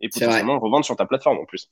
[0.00, 1.68] et potentiellement revendre sur ta plateforme en plus.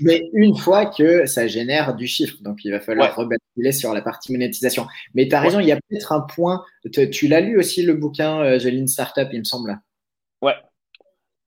[0.00, 4.02] Mais une fois que ça génère du chiffre, donc il va falloir rebasculer sur la
[4.02, 4.88] partie monétisation.
[5.14, 6.64] Mais tu as raison, il y a peut-être un point.
[7.12, 9.78] Tu l'as lu aussi le bouquin The Lean Startup, il me semble?
[10.42, 10.54] Ouais.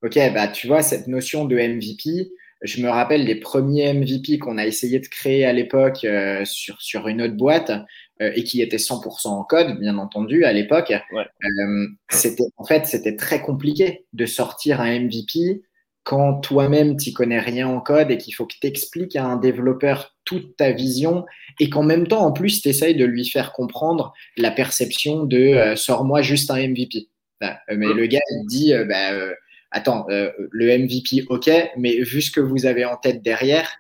[0.02, 2.32] Ok, bah tu vois cette notion de MVP,
[2.62, 6.82] je me rappelle les premiers MVP qu'on a essayé de créer à l'époque euh, sur,
[6.82, 7.72] sur une autre boîte
[8.22, 10.94] euh, et qui étaient 100% en code, bien entendu, à l'époque.
[11.14, 15.62] Euh, c'était en fait c'était très compliqué de sortir un MVP
[16.04, 19.36] quand toi-même tu connais rien en code et qu'il faut que tu expliques à un
[19.36, 21.26] développeur toute ta vision
[21.60, 25.76] et qu'en même temps, en plus, tu essayes de lui faire comprendre la perception de
[25.76, 27.10] sors-moi juste un MVP.
[27.42, 29.12] mais le gars, il dit bah,
[29.72, 33.72] attends, euh, le MVP, ok, mais vu ce que vous avez en tête derrière,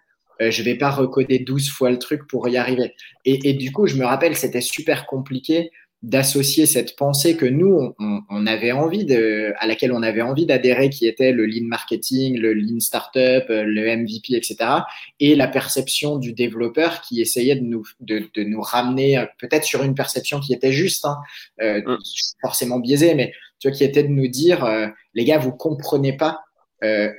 [0.41, 2.95] euh, je vais pas recoder 12 fois le truc pour y arriver.
[3.25, 8.21] Et du coup, je me rappelle, c'était super compliqué d'associer cette pensée que nous, on,
[8.29, 12.37] on, avait envie de, à laquelle on avait envie d'adhérer, qui était le lean marketing,
[12.37, 14.55] le lean startup, euh, le MVP, etc.,
[15.19, 19.65] et la perception du développeur qui essayait de nous, de, de nous ramener euh, peut-être
[19.65, 21.17] sur une perception qui était juste, hein,
[21.61, 21.97] euh, mm.
[22.41, 26.15] forcément biaisée, mais tu vois, qui était de nous dire, euh, les gars, vous comprenez
[26.15, 26.39] pas
[26.81, 27.11] euh,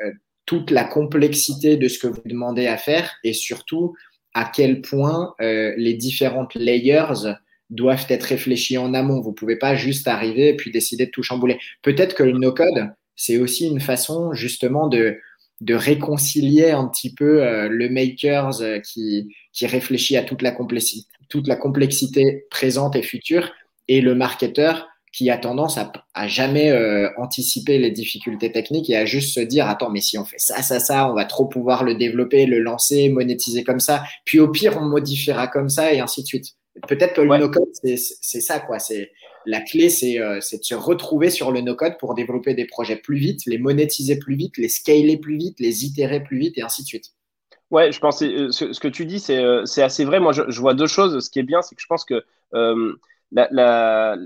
[0.46, 3.94] toute la complexité de ce que vous demandez à faire et surtout
[4.32, 7.34] à quel point les différentes layers
[7.70, 9.20] doivent être réfléchis en amont.
[9.20, 11.58] Vous pouvez pas juste arriver et puis décider de tout chambouler.
[11.82, 15.18] Peut-être que le no-code, c'est aussi une façon justement de,
[15.60, 20.52] de réconcilier un petit peu euh, le makers euh, qui, qui réfléchit à toute la,
[20.52, 23.52] complexité, toute la complexité présente et future
[23.88, 28.96] et le marketeur qui a tendance à, à jamais euh, anticiper les difficultés techniques et
[28.96, 31.46] à juste se dire attends mais si on fait ça ça ça on va trop
[31.46, 35.92] pouvoir le développer le lancer monétiser comme ça puis au pire on modifiera comme ça
[35.92, 36.54] et ainsi de suite
[36.88, 37.96] Peut-être que le no-code, c'est
[38.40, 38.78] ça, quoi.
[38.78, 39.12] C'est
[39.46, 39.88] la clé,
[40.18, 43.58] euh, c'est de se retrouver sur le no-code pour développer des projets plus vite, les
[43.58, 47.06] monétiser plus vite, les scaler plus vite, les itérer plus vite et ainsi de suite.
[47.70, 50.20] Ouais, je pense que ce, que tu dis, euh, c'est assez vrai.
[50.20, 51.24] Moi, je, vois deux choses.
[51.24, 52.96] Ce qui est bien, c'est que je pense que euh,
[53.30, 54.16] la,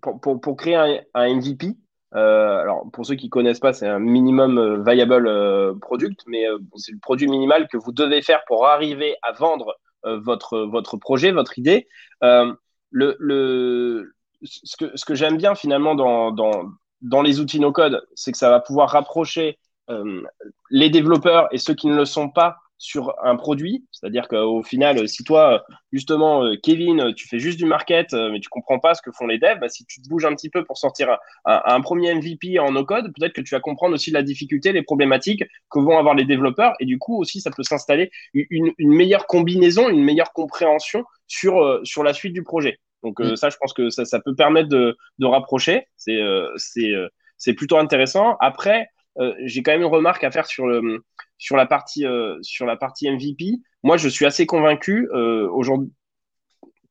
[0.00, 1.76] pour, pour, créer un, un MVP,
[2.12, 7.28] alors pour ceux qui connaissent pas, c'est un minimum viable product, mais c'est le produit
[7.28, 11.88] minimal que vous devez faire pour arriver à vendre euh, votre, votre projet, votre idée.
[12.22, 12.52] Euh,
[12.90, 16.70] le, le, ce que, ce que j'aime bien finalement dans, dans,
[17.02, 19.58] dans les outils no-code, c'est que ça va pouvoir rapprocher
[19.90, 20.22] euh,
[20.70, 23.84] les développeurs et ceux qui ne le sont pas sur un produit.
[23.92, 28.78] C'est-à-dire qu'au final, si toi, justement, Kevin, tu fais juste du market, mais tu comprends
[28.78, 30.78] pas ce que font les devs, bah, si tu te bouges un petit peu pour
[30.78, 34.82] sortir un, premier MVP en no-code, peut-être que tu vas comprendre aussi la difficulté, les
[34.82, 36.72] problématiques que vont avoir les développeurs.
[36.80, 42.02] Et du coup, aussi, ça peut s'installer une, meilleure combinaison, une meilleure compréhension sur, sur
[42.02, 42.80] la suite du projet.
[43.02, 43.36] Donc mm.
[43.36, 45.86] ça, je pense que ça, ça peut permettre de, de rapprocher.
[45.96, 46.18] C'est
[46.56, 46.92] c'est
[47.40, 48.36] c'est plutôt intéressant.
[48.38, 51.04] Après, euh, j'ai quand même une remarque à faire sur, le,
[51.38, 53.56] sur, la, partie, euh, sur la partie MVP.
[53.82, 55.92] Moi, je suis assez convaincu euh, aujourd'hui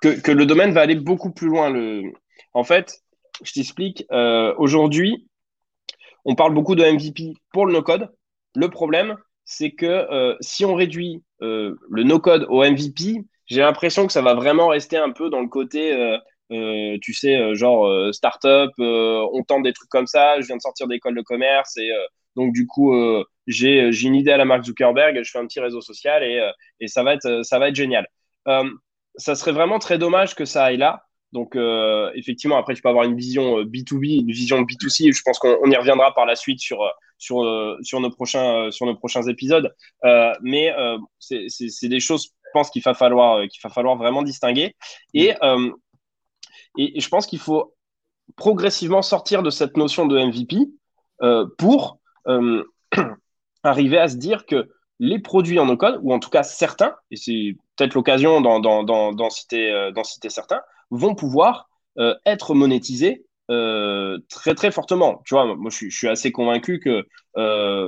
[0.01, 1.73] que, que, le domaine va aller beaucoup plus loin.
[2.53, 3.01] En fait,
[3.43, 4.05] je t'explique.
[4.58, 5.27] aujourd'hui,
[6.25, 8.10] on parle beaucoup de MVP pour le no-code.
[8.55, 14.21] Le problème, c'est que si on réduit le no-code au MVP, j'ai l'impression que ça
[14.21, 16.17] va vraiment rester un peu dans le côté
[16.51, 20.57] euh, tu sais, euh, genre euh, start-up, on tente des trucs comme ça, je viens
[20.57, 21.89] de sortir d'école de commerce et
[22.35, 22.93] donc du coup
[23.47, 26.41] j'ai une idée à la marque Zuckerberg, je fais un petit réseau social et,
[26.79, 28.07] et ça, va être, ça va être génial.
[29.15, 31.03] ça serait vraiment très dommage que ça aille là.
[31.31, 31.55] Donc,
[32.15, 35.13] effectivement, après, tu peux avoir une vision B2B, une vision B2C.
[35.13, 36.79] Je pense qu'on y reviendra par la suite sur,
[37.17, 37.43] sur,
[37.81, 39.73] sur, nos, prochains, sur nos prochains épisodes.
[40.41, 40.73] mais
[41.19, 44.75] c'est des choses, je pense, qu'il va, falloir, qu'il va falloir vraiment distinguer.
[45.13, 45.33] Et
[46.77, 47.75] et, je pense qu'il faut
[48.36, 50.58] progressivement sortir de cette notion de MVP
[51.21, 52.63] euh, pour euh,
[53.63, 57.15] arriver à se dire que les produits en no-code, ou en tout cas certains, et
[57.15, 61.69] c'est peut-être l'occasion d'en citer, euh, citer, certains, vont pouvoir
[62.25, 65.21] être monétisés très très fortement.
[65.25, 67.05] Tu vois, moi je suis, assez convaincu que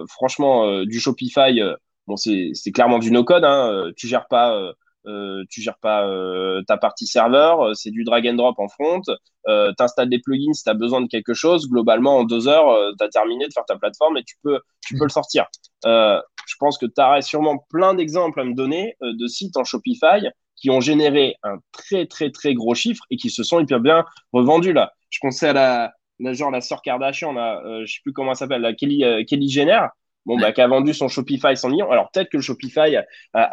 [0.08, 1.60] franchement, du Shopify,
[2.08, 4.74] bon, c'est clairement du no-code, hein, tu gères pas
[5.08, 8.68] euh, tu gères pas euh, ta partie serveur, euh, c'est du drag and drop en
[8.68, 9.02] front,
[9.48, 12.48] euh, tu installes des plugins si tu as besoin de quelque chose, globalement en deux
[12.48, 15.10] heures, euh, tu as terminé de faire ta plateforme et tu peux, tu peux le
[15.10, 15.48] sortir.
[15.84, 20.70] je pense que tu sûrement plein d'exemples à me donner de sites en Shopify qui
[20.70, 24.74] ont généré un très très très gros chiffre et qui se sont hyper bien revendus
[24.74, 24.92] là.
[25.10, 28.38] Je pensais à la, la genre la sœur Kardashian, là, je sais plus comment elle
[28.38, 29.88] s'appelle, la Kelly, Kelly Jenner
[30.26, 31.92] bon, bah, qui a vendu son Shopify 100 millions.
[31.92, 33.02] Alors peut-être que le Shopify, euh,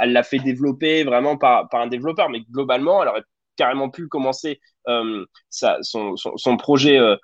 [0.01, 3.23] elle l'a fait développer vraiment par, par un développeur, mais globalement, elle aurait
[3.57, 7.17] carrément pu commencer euh, son, son, projet, euh,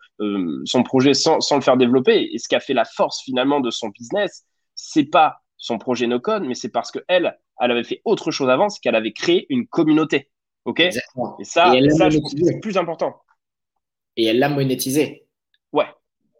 [0.64, 2.28] son projet sans, sans, le faire développer.
[2.32, 6.06] Et ce qui a fait la force finalement de son business, c'est pas son projet
[6.06, 8.96] no code, mais c'est parce que elle, elle avait fait autre chose avant, c'est qu'elle
[8.96, 10.30] avait créé une communauté.
[10.64, 10.80] Ok?
[10.80, 13.22] Et ça, ça je pense que c'est plus important.
[14.16, 15.26] Et elle l'a monétisé.
[15.72, 15.86] Ouais.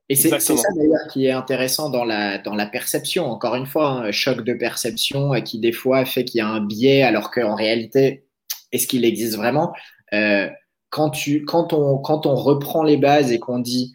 [0.08, 3.24] Et c'est ça d'ailleurs qui est intéressant dans la, dans la perception.
[3.24, 6.48] Encore une fois, un choc de perception euh, qui des fois fait qu'il y a
[6.48, 8.26] un biais alors qu'en réalité,
[8.72, 9.72] est-ce qu'il existe vraiment
[10.12, 10.48] euh,
[10.90, 13.94] quand, tu, quand, on, quand on reprend les bases et qu'on dit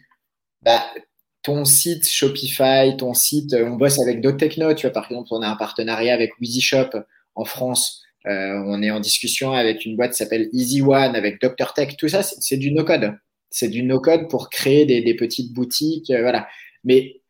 [0.62, 0.82] bah,
[1.42, 5.42] ton site Shopify, ton site, on bosse avec d'autres technos, tu vois, par exemple, on
[5.42, 6.90] a un partenariat avec WeezyShop
[7.36, 8.02] en France.
[8.26, 11.96] Euh, on est en discussion avec une boîte qui s'appelle Easy One, avec Dr Tech,
[11.96, 13.14] tout ça, c'est du no-code
[13.50, 16.48] c'est du no-code pour créer des, petites boutiques, euh, voilà.
[16.84, 17.20] Mais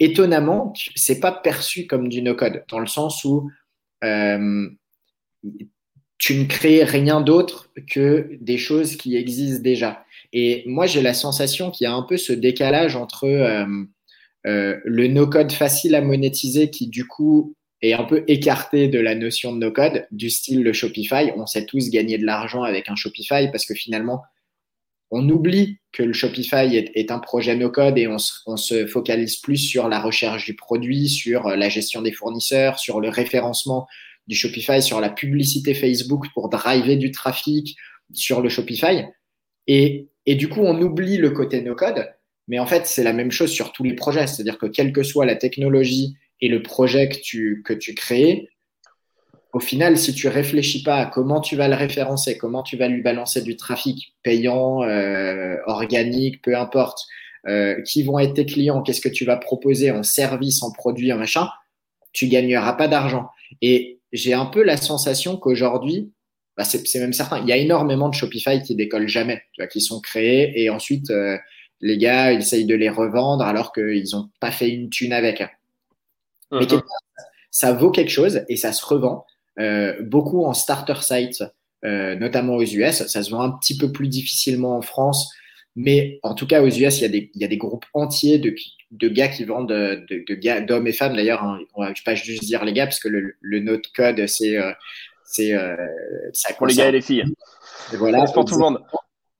[0.00, 3.50] étonnamment, c'est pas perçu comme du no-code dans le sens où
[4.04, 4.68] euh,
[6.18, 10.04] tu ne crées rien d'autre que des choses qui existent déjà.
[10.32, 15.08] Et moi, j'ai la sensation qu'il y a un peu ce décalage entre euh, le
[15.08, 19.58] no-code facile à monétiser qui, du coup, est un peu écarté de la notion de
[19.58, 21.32] no-code, du style le Shopify.
[21.36, 24.22] On sait tous gagner de l'argent avec un Shopify parce que finalement,
[25.10, 29.88] on oublie que le Shopify est, un projet no-code et on se, focalise plus sur
[29.88, 33.86] la recherche du produit, sur euh, la gestion des fournisseurs, sur le référencement
[34.26, 37.76] du Shopify, sur la publicité Facebook pour driver du trafic
[38.12, 39.04] sur le Shopify.
[39.68, 42.12] Et, du coup, on oublie le côté no-code,
[42.48, 44.26] mais en fait, c'est la même chose sur tous les projets.
[44.26, 48.48] C'est-à-dire que quelle que soit la technologie et le projet que tu, que tu crées,
[49.52, 52.88] au final, si tu réfléchis pas à comment tu vas le référencer, comment tu vas
[52.88, 56.98] lui balancer du trafic payant, euh, organique, peu importe,
[57.48, 61.12] euh, qui vont être tes clients, qu'est-ce que tu vas proposer en service, en produit,
[61.12, 61.48] en machin,
[62.12, 63.28] tu gagneras pas d'argent.
[63.62, 66.12] Et j'ai un peu la sensation qu'aujourd'hui,
[66.56, 69.68] bah c'est même certain, il y a énormément de Shopify qui décollent jamais, tu vois,
[69.68, 71.36] qui sont créés et ensuite euh,
[71.80, 75.42] les gars ils essayent de les revendre alors qu'ils n'ont pas fait une thune avec.
[76.50, 76.82] Mais uh-huh.
[77.50, 79.26] ça vaut quelque chose et ça se revend.
[79.58, 81.42] Euh, beaucoup en starter site,
[81.84, 83.06] euh, notamment aux US.
[83.06, 85.32] Ça se vend un petit peu plus difficilement en France,
[85.74, 87.86] mais en tout cas aux US, il y a des, il y a des groupes
[87.94, 88.54] entiers de,
[88.90, 91.42] de gars qui vendent, de, de gars, d'hommes et femmes d'ailleurs.
[91.42, 94.26] Hein, je ne vais pas juste dire les gars, parce que le, le note code,
[94.26, 94.56] c'est.
[94.56, 94.72] Euh,
[96.32, 97.24] c'est pour les gars et les filles.
[97.94, 98.26] voilà.
[98.26, 98.80] C'est pour tout le monde.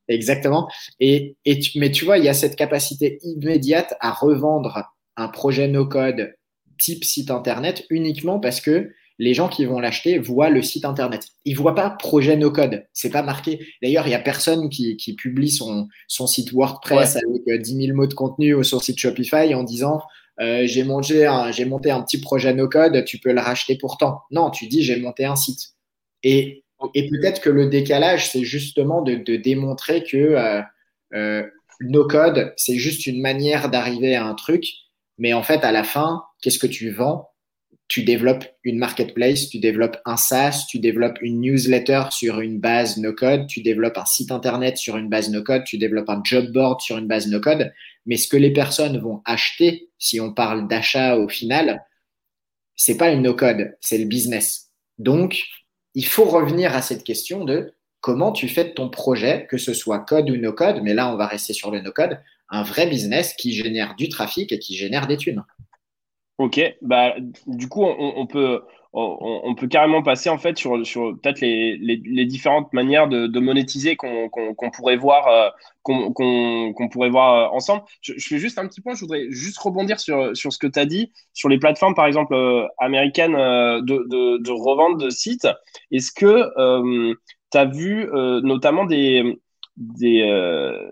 [0.08, 0.68] Exactement.
[1.00, 5.68] Et, et mais tu vois, il y a cette capacité immédiate à revendre un projet
[5.68, 6.34] no-code
[6.78, 11.28] type site internet uniquement parce que les gens qui vont l'acheter voient le site internet.
[11.44, 12.86] Ils voient pas projet no code.
[12.92, 13.66] C'est pas marqué.
[13.82, 17.86] D'ailleurs, il y a personne qui, qui publie son, son site WordPress avec 10 euh,
[17.86, 20.02] 000 mots de contenu ou son site Shopify en disant
[20.40, 23.76] euh, j'ai monté, un, j'ai monté un petit projet no code, tu peux le racheter
[23.76, 24.22] pourtant.
[24.30, 25.70] Non, tu dis j'ai monté un site.
[26.22, 30.60] Et, et peut-être que le décalage, c'est justement de, de, démontrer que euh,
[31.14, 31.42] euh,
[31.80, 34.66] no code, c'est juste une manière d'arriver à un truc.
[35.18, 37.30] Mais en fait, à la fin, qu'est-ce que tu vends?
[37.88, 42.96] Tu développes une marketplace, tu développes un SaaS, tu développes une newsletter sur une base
[42.96, 46.80] no-code, tu développes un site internet sur une base no-code, tu développes un job board
[46.80, 47.72] sur une base no-code.
[48.04, 51.84] Mais ce que les personnes vont acheter, si on parle d'achat au final,
[52.74, 54.70] c'est pas une no-code, c'est le business.
[54.98, 55.44] Donc,
[55.94, 59.74] il faut revenir à cette question de comment tu fais de ton projet, que ce
[59.74, 62.18] soit code ou no-code, mais là, on va rester sur le no-code,
[62.50, 65.44] un vrai business qui génère du trafic et qui génère des thunes.
[66.38, 67.14] Ok, bah
[67.46, 68.60] du coup on, peut
[68.92, 73.40] on, peut carrément passer en fait sur, sur peut-être les, les, différentes manières de, de
[73.40, 74.28] monétiser qu'on
[74.74, 75.48] pourrait voir euh,
[75.82, 77.84] qu'on pourrait voir euh, ensemble.
[78.02, 80.78] Je, fais juste un petit point, je voudrais juste rebondir sur, sur ce que tu
[80.78, 85.48] as dit sur les plateformes par exemple euh, américaines de, de, de, revente de sites.
[85.90, 87.14] Est-ce que
[87.50, 88.10] tu as vu
[88.42, 89.40] notamment des
[89.76, 90.24] des,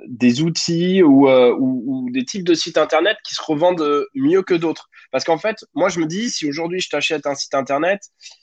[0.06, 4.54] des outils ou, ou, ou, des types de sites internet qui se revendent mieux que
[4.54, 4.88] d'autres.
[5.14, 8.02] Parce qu'en fait, moi, je me dis, si aujourd'hui je t'achète un site internet,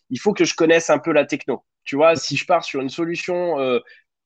[0.10, 1.66] il faut que je connaisse un peu la techno.
[1.84, 3.80] Tu vois, si je pars sur une solution, euh,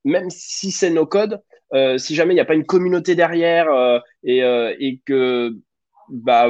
[0.04, 1.42] même si c'est no code,
[1.74, 5.56] euh, si jamais il n'y a pas une communauté derrière euh, et, et, que
[6.10, 6.50] bah,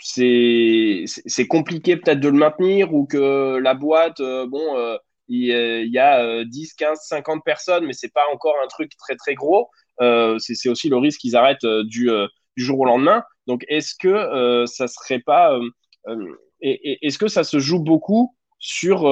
[0.00, 1.06] c'est
[1.48, 4.96] compliqué peut-être de le maintenir ou que la boîte, bon,
[5.36, 9.34] il, y a 10, 15, 50 personnes, mais c'est pas encore un truc très très
[9.34, 9.70] gros.
[10.00, 12.10] c'est aussi le risque qu'ils arrêtent du,
[12.56, 13.22] du jour au lendemain.
[13.46, 15.52] Donc, est-ce que euh, ça serait pas.
[15.52, 15.68] Euh,
[16.08, 19.08] euh, est-ce que ça se joue beaucoup sur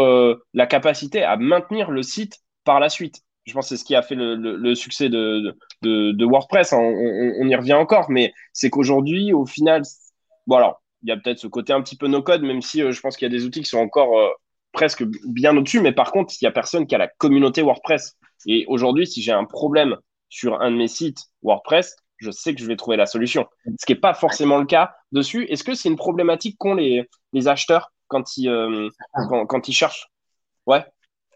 [0.54, 3.22] la capacité à maintenir le site par la suite?
[3.44, 6.72] Je pense que c'est ce qui a fait le, succès de, de, WordPress.
[6.72, 9.83] On, y revient encore, mais c'est qu'aujourd'hui, au final,
[10.46, 10.61] bon
[11.02, 13.26] il y a peut-être ce côté un petit peu no-code, même si je pense qu'il
[13.26, 14.37] y a des outils qui sont encore
[14.72, 18.16] presque bien au-dessus, mais par contre, il n'y a personne qui a la communauté WordPress.
[18.46, 19.96] Et aujourd'hui, si j'ai un problème
[20.28, 23.46] sur un de mes sites WordPress, je sais que je vais trouver la solution.
[23.78, 25.44] Ce qui n'est pas forcément le cas dessus.
[25.44, 28.88] Est-ce que c'est une problématique qu'ont les, les, acheteurs quand ils, euh,
[29.48, 30.09] quand, ils cherchent?
[30.66, 30.85] Ouais.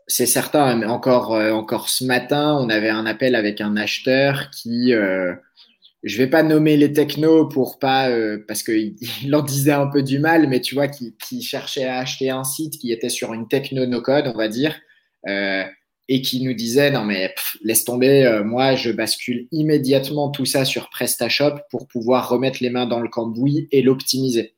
[0.06, 0.76] C'est certain.
[0.76, 5.34] Mais encore, euh, encore ce matin, on avait un appel avec un acheteur qui, euh,
[6.04, 8.08] je vais pas nommer les technos pour pas,
[8.46, 11.86] parce qu'il il en disait un peu du mal, mais tu vois, qui, qui, cherchait
[11.86, 14.78] à acheter un site qui était sur une techno no code, on va dire
[16.08, 20.64] et qui nous disait non mais laisse tomber, euh, moi je bascule immédiatement tout ça
[20.64, 24.54] sur PrestaShop pour pouvoir remettre les mains dans le cambouis et l'optimiser.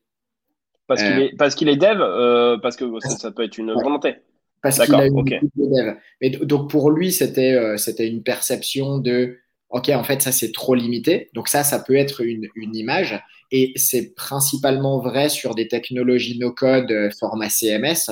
[0.87, 4.15] Parce qu'il est, parce qu'il est dev, euh, parce que ça, peut être une volonté.
[4.63, 5.41] Parce qu'il a une okay.
[5.57, 5.95] de dev.
[6.21, 9.39] Mais donc pour lui c'était euh, c'était une perception de
[9.77, 11.31] ok en fait ça c'est trop limité.
[11.35, 13.21] Donc ça ça peut être une, image
[13.53, 18.11] et c'est principalement vrai sur des technologies no code format CMS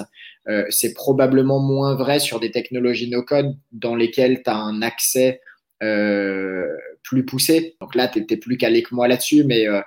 [0.48, 5.40] euh, c'est probablement moins vrai sur des technologies no-code dans lesquelles tu as un accès
[5.82, 6.66] euh,
[7.02, 7.76] plus poussé.
[7.80, 9.80] Donc là, tu étais plus calé que moi là-dessus, mais euh,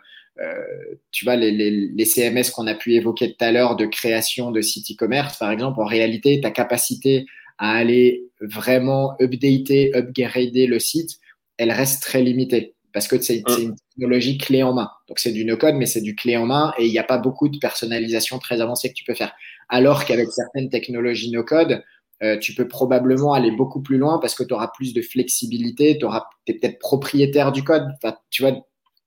[1.12, 4.62] tu vois, les, les, CMS qu'on a pu évoquer tout à l'heure de création de
[4.62, 7.26] sites e-commerce, par exemple, en réalité, ta capacité
[7.58, 11.18] à aller vraiment updater, upgrader le site,
[11.58, 14.90] elle reste très limitée parce que c'est une technologie clé en main.
[15.08, 17.18] Donc c'est du no-code, mais c'est du clé en main et il n'y a pas
[17.18, 19.34] beaucoup de personnalisation très avancée que tu peux faire.
[19.70, 21.84] Alors qu'avec certaines technologies no-code,
[22.24, 26.00] euh, tu peux probablement aller beaucoup plus loin parce que tu auras plus de flexibilité,
[26.00, 26.08] tu
[26.48, 27.86] es peut-être propriétaire du code,
[28.32, 28.54] tu vois,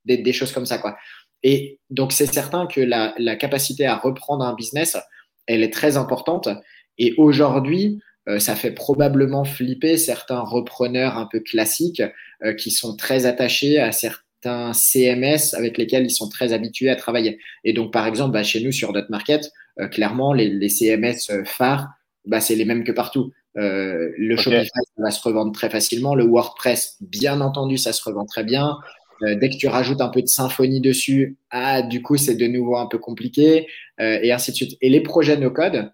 [0.04, 0.78] des, choses comme ça.
[0.78, 0.96] Quoi.
[1.42, 4.96] Et donc, c'est certain que la, capacité à reprendre un business,
[5.46, 6.48] elle est très importante.
[6.98, 8.00] Et aujourd'hui,
[8.38, 12.02] ça fait probablement flipper certains repreneurs un peu classiques
[12.42, 16.96] euh, qui sont très attachés à certains CMS avec lesquels ils sont très habitués à
[16.96, 17.38] travailler.
[17.64, 21.88] Et donc, par exemple, bah, chez nous, sur Market, euh, clairement, les, CMS euh, phares,
[22.26, 23.32] bah, c'est les mêmes que partout.
[23.56, 26.14] Euh, le Shopify, ça va se revendre très facilement.
[26.14, 28.78] Le WordPress, bien entendu, ça se revend très bien.
[29.22, 32.76] dès que tu rajoutes un peu de symphonie dessus, ah, du coup, c'est de nouveau
[32.76, 33.66] un peu compliqué,
[33.98, 34.78] et ainsi de suite.
[34.80, 35.92] Et les projets no-code,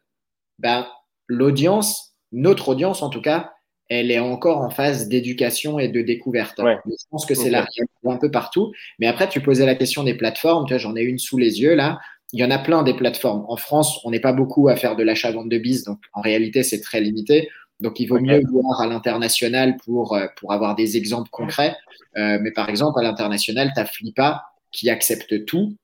[0.61, 0.86] ben,
[1.26, 3.53] l'audience, notre audience en tout cas,
[3.89, 6.61] elle est encore en phase d'éducation et de découverte.
[6.61, 7.66] Je pense que c'est là
[8.05, 8.72] un peu partout.
[8.99, 10.66] Mais après, tu posais la question des plateformes.
[10.66, 11.99] Tu vois, j'en ai une sous les yeux là
[12.32, 13.45] il y en a plein des plateformes.
[13.49, 16.62] En France, on n'est pas beaucoup à faire de l'achat-vente de bise, donc en réalité,
[16.62, 17.49] c'est très limité.
[17.80, 21.76] Donc, il vaut mieux voir à l'international pour, euh, pour avoir des exemples concrets.
[22.16, 25.76] Euh, mais par exemple, à l'international, tu as Flippa qui accepte tout.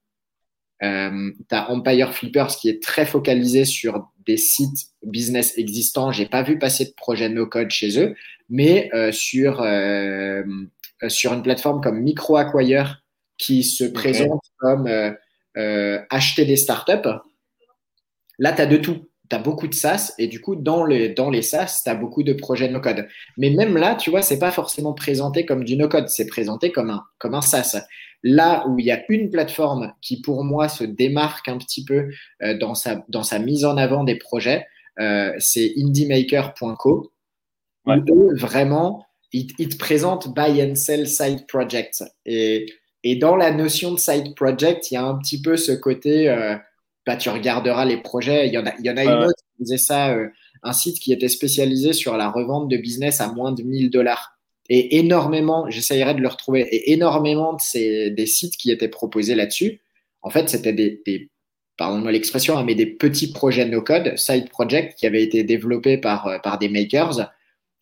[0.83, 6.11] Euh, tu as Empire Flippers qui est très focalisé sur des sites business existants.
[6.11, 8.15] J'ai pas vu passer de projet no-code chez eux,
[8.49, 10.43] mais euh, sur, euh,
[11.09, 13.03] sur une plateforme comme MicroAcquire
[13.39, 14.89] qui se présente comme
[16.11, 17.09] acheter des startups,
[18.39, 21.09] là, tu as de tout tu as beaucoup de SaaS et du coup, dans les,
[21.09, 23.09] dans les SaaS, tu as beaucoup de projets no-code.
[23.39, 26.91] Mais même là, tu vois, c'est pas forcément présenté comme du no-code, c'est présenté comme
[26.91, 27.83] un, comme un SaaS.
[28.23, 32.11] Là où il y a une plateforme qui, pour moi, se démarque un petit peu
[32.43, 34.67] euh, dans, sa, dans sa mise en avant des projets,
[35.01, 37.11] euh, c'est indiemaker.co.
[37.87, 37.97] Ouais.
[38.11, 42.05] Où vraiment, ils, te présentent buy and sell side projects.
[42.27, 42.67] Et,
[43.03, 46.29] et dans la notion de side project, il y a un petit peu ce côté.
[46.29, 46.55] Euh,
[47.07, 48.47] bah, tu regarderas les projets.
[48.49, 50.29] Il y en a, il y en a une autre qui faisait ça, euh,
[50.63, 54.39] un site qui était spécialisé sur la revente de business à moins de 1000 dollars.
[54.69, 59.35] Et énormément, j'essayerai de le retrouver, et énormément de ces, des sites qui étaient proposés
[59.35, 59.81] là-dessus,
[60.23, 61.31] en fait, c'était des, des
[61.77, 66.27] pardon-moi l'expression, hein, mais des petits projets no-code, side project, qui avaient été développés par,
[66.29, 67.33] euh, par des makers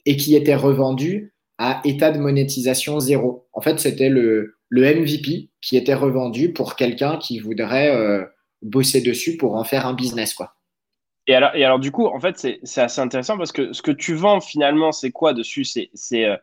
[0.06, 3.46] et qui étaient revendus à état de monétisation zéro.
[3.52, 8.24] En fait, c'était le, le MVP qui était revendu pour quelqu'un qui voudrait euh,
[8.62, 10.54] bosser dessus pour en faire un business, quoi.
[11.26, 13.90] Et alors, et alors du coup, en fait, c'est assez intéressant parce que ce que
[13.90, 15.64] tu vends finalement, c'est quoi dessus?
[15.64, 16.36] C'est euh,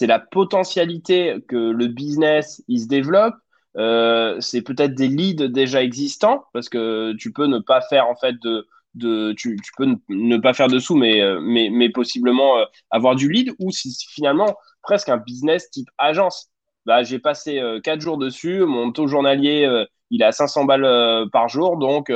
[0.00, 3.34] la potentialité que le business il se développe.
[3.76, 8.16] Euh, c'est peut-être des leads déjà existants parce que tu peux ne pas faire en
[8.16, 11.90] fait de, de tu, tu peux ne pas faire de sous, mais, euh, mais, mais
[11.90, 12.54] possiblement
[12.90, 16.50] avoir du lead ou si finalement presque un business type agence.
[16.86, 21.26] Bah, j'ai passé quatre jours dessus, mon taux journalier il est à 500 balles euh,
[21.32, 22.12] par jour, donc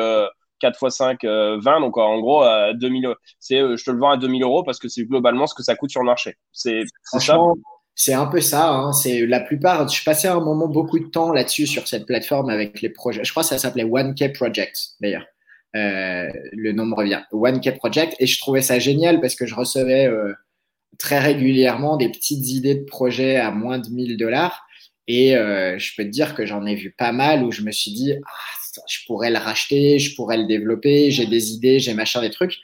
[0.61, 1.81] 4 x 5, 20.
[1.81, 4.79] Donc en gros, à 2000, c'est, euh, je te le vends à 2000 euros parce
[4.79, 6.37] que c'est globalement ce que ça coûte sur le marché.
[6.53, 6.83] C'est.
[7.97, 8.71] C'est un peu ça.
[8.71, 8.93] Hein.
[8.93, 9.87] C'est la plupart.
[9.87, 13.23] Je passais un moment beaucoup de temps là-dessus sur cette plateforme avec les projets.
[13.23, 15.27] Je crois que ça s'appelait 1K Project d'ailleurs.
[15.77, 17.23] Euh, le nom me revient.
[17.33, 18.17] 1K Project.
[18.19, 20.11] Et je trouvais ça génial parce que je recevais
[20.99, 24.64] très régulièrement des petites idées de projets à moins de 1000 dollars.
[25.07, 27.70] Et euh, je peux te dire que j'en ai vu pas mal où je me
[27.70, 31.95] suis dit, ah, je pourrais le racheter, je pourrais le développer, j'ai des idées, j'ai
[31.95, 32.59] machin, des trucs.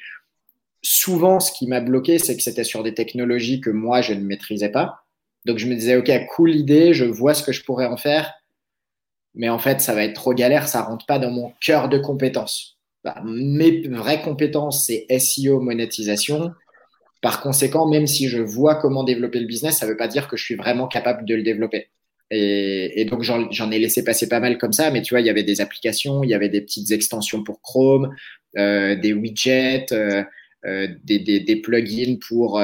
[0.83, 4.21] Souvent, ce qui m'a bloqué, c'est que c'était sur des technologies que moi, je ne
[4.21, 5.05] maîtrisais pas.
[5.45, 8.33] Donc, je me disais, OK, cool idée, je vois ce que je pourrais en faire.
[9.35, 11.99] Mais en fait, ça va être trop galère, ça rentre pas dans mon cœur de
[11.99, 12.79] compétences.
[13.05, 16.53] Bah, mes vraies compétences, c'est SEO, monétisation.
[17.21, 20.27] Par conséquent, même si je vois comment développer le business, ça ne veut pas dire
[20.27, 21.89] que je suis vraiment capable de le développer.
[22.31, 25.27] Et, et donc, j'en ai laissé passer pas mal comme ça, mais tu vois, il
[25.27, 28.15] y avait des applications, il y avait des petites extensions pour Chrome,
[28.57, 30.23] euh, des widgets, euh,
[30.65, 32.61] euh, des, des, des, plugins pour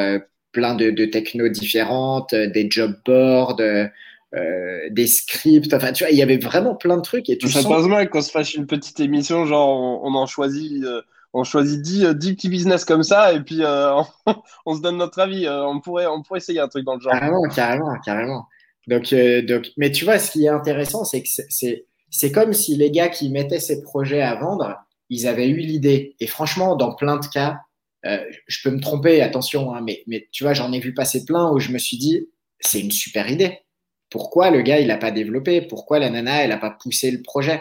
[0.52, 5.74] plein de, de technos différentes, des job boards, des scripts.
[5.74, 7.28] Enfin, tu vois, il y avait vraiment plein de trucs.
[7.28, 10.26] Et tu ça passe mal qu'on se fasse une petite émission, genre, on, on en
[10.26, 10.84] choisit
[11.36, 14.00] on choisit 10, 10, petits business comme ça et puis euh,
[14.66, 15.46] on, se donne notre avis.
[15.48, 17.12] on, pourrait, on pourrait essayer un truc dans le genre.
[17.12, 18.46] Carrément, carrément, carrément.
[18.90, 23.08] Euh, mais tu vois, ce qui est intéressant, c'est que c'est, comme si les gars
[23.08, 24.76] qui mettaient ces projets à vendre,
[25.10, 26.14] ils avaient eu l'idée.
[26.20, 27.58] Et franchement, dans plein de cas,
[28.04, 31.24] euh, je peux me tromper, attention, hein, mais, mais tu vois, j'en ai vu passer
[31.24, 32.28] plein où je me suis dit,
[32.60, 33.60] c'est une super idée.
[34.08, 35.60] Pourquoi le gars, il n'a pas développé?
[35.60, 37.60] Pourquoi la nana, elle n'a pas poussé le projet?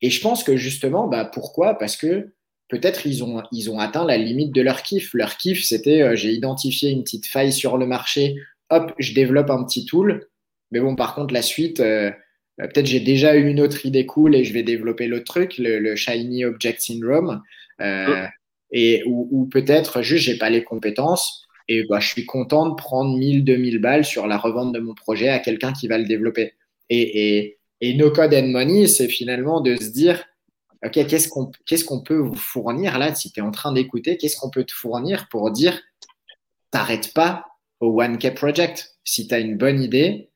[0.00, 1.74] Et je pense que justement, bah, pourquoi?
[1.74, 2.32] Parce que
[2.70, 5.12] peut-être ils ont, ils ont atteint la limite de leur kiff.
[5.14, 8.36] Leur kiff, c'était euh, j'ai identifié une petite faille sur le marché,
[8.70, 10.28] hop, je développe un petit tool.
[10.70, 12.10] Mais bon, par contre, la suite, euh,
[12.60, 15.56] euh, peut-être j'ai déjà eu une autre idée cool et je vais développer l'autre truc,
[15.58, 17.42] le, Shiny Object Syndrome.
[17.80, 18.26] Euh,
[18.70, 23.16] et, ou, peut-être juste, j'ai pas les compétences et bah, je suis content de prendre
[23.16, 26.54] 1000, 2000 balles sur la revente de mon projet à quelqu'un qui va le développer.
[26.88, 30.24] Et, et, et No Code and Money, c'est finalement de se dire,
[30.84, 34.16] OK, qu'est-ce qu'on qu'est-ce qu'on peut vous fournir là Si tu es en train d'écouter,
[34.16, 35.80] qu'est-ce qu'on peut te fournir pour dire,
[36.70, 37.44] t'arrêtes pas
[37.80, 38.96] au 1K Project?
[39.04, 40.30] Si tu as une bonne idée,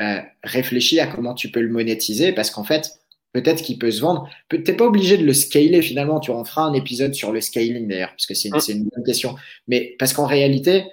[0.00, 3.00] euh, réfléchis à comment tu peux le monétiser parce qu'en fait,
[3.32, 4.28] peut-être qu'il peut se vendre.
[4.48, 6.20] Tu n'es pas obligé de le scaler finalement.
[6.20, 9.36] Tu en feras un épisode sur le scaling d'ailleurs, parce que c'est une, bonne question.
[9.66, 10.84] Mais parce qu'en réalité,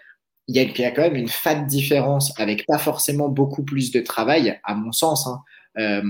[0.48, 4.60] il y, a, quand même une fat différence avec pas forcément beaucoup plus de travail,
[4.64, 5.42] à mon sens, hein,
[5.80, 6.04] euh,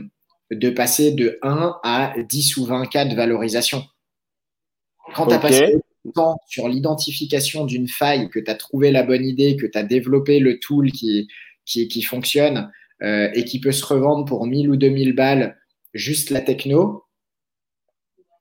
[0.52, 3.84] de passer de 1 à 10 ou 20 cas de valorisation.
[5.14, 9.04] Quand tu as passé du temps sur l'identification d'une faille, que tu as trouvé la
[9.04, 11.28] bonne idée, que tu as développé le tool qui,
[11.66, 12.72] qui, qui fonctionne,
[13.02, 15.58] euh, et qui peut se revendre pour 1000 ou 2000 balles
[15.94, 17.06] juste la techno,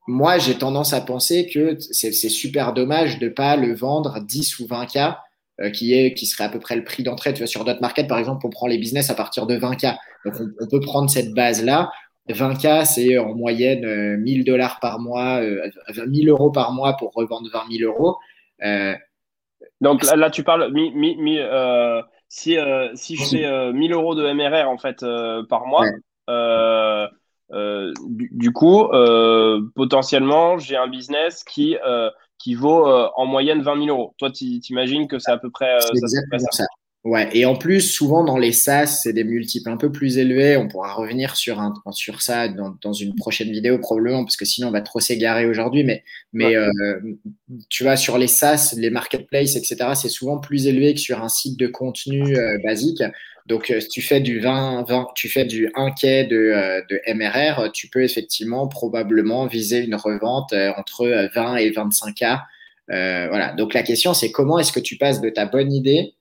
[0.06, 4.58] moi, j'ai tendance à penser que c'est super dommage de ne pas le vendre 10
[4.60, 5.16] ou 20K,
[5.60, 7.32] euh, qui, est, qui serait à peu près le prix d'entrée.
[7.32, 9.96] Tu vois, sur Dot Market, par exemple, on prend les business à partir de 20K.
[10.24, 11.92] Donc, on, peut prendre cette base-là
[12.28, 15.40] 20K, c'est en moyenne 1000 dollars par mois,
[16.06, 18.16] 1000 euros par mois pour revendre 20 000 euros.
[19.80, 20.72] Donc là, tu parles,
[22.28, 22.56] si,
[22.94, 25.04] si je fais 1000 euros de MRR en fait
[25.48, 25.84] par mois,
[27.50, 28.88] du, coup,
[29.76, 31.76] potentiellement, j'ai un business qui,
[32.38, 34.14] qui vaut en moyenne 20 000 euros.
[34.18, 35.78] Toi, tu imagines que c'est à peu près,
[36.50, 36.64] ça.
[37.04, 40.56] Ouais, et en plus, souvent dans les SaaS, c'est des multiples un peu plus élevés.
[40.56, 44.46] On pourra revenir sur, un, sur ça dans, dans une prochaine vidéo probablement, parce que
[44.46, 45.84] sinon on va trop s'égarer aujourd'hui.
[45.84, 46.70] Mais, mais euh,
[47.68, 51.28] tu vois, sur les SaaS, les marketplaces, etc., c'est souvent plus élevé que sur un
[51.28, 53.02] site de contenu euh, basique.
[53.46, 57.70] Donc, euh, si tu fais du 20, 20 tu fais du 1K de, de MRR,
[57.72, 62.40] tu peux effectivement probablement viser une revente entre 20 et 25K.
[62.88, 63.52] voilà.
[63.52, 66.14] Donc, la question, c'est comment est-ce que tu passes de ta bonne idée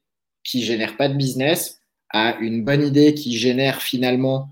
[0.44, 4.50] qui génère pas de business à une bonne idée qui génère finalement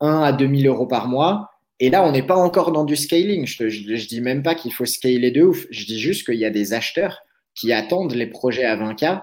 [0.00, 1.50] 1 à 2000 euros par mois.
[1.78, 3.46] Et là, on n'est pas encore dans du scaling.
[3.46, 5.66] Je ne dis même pas qu'il faut scaler de ouf.
[5.70, 7.22] Je dis juste qu'il y a des acheteurs
[7.54, 9.22] qui attendent les projets à 20K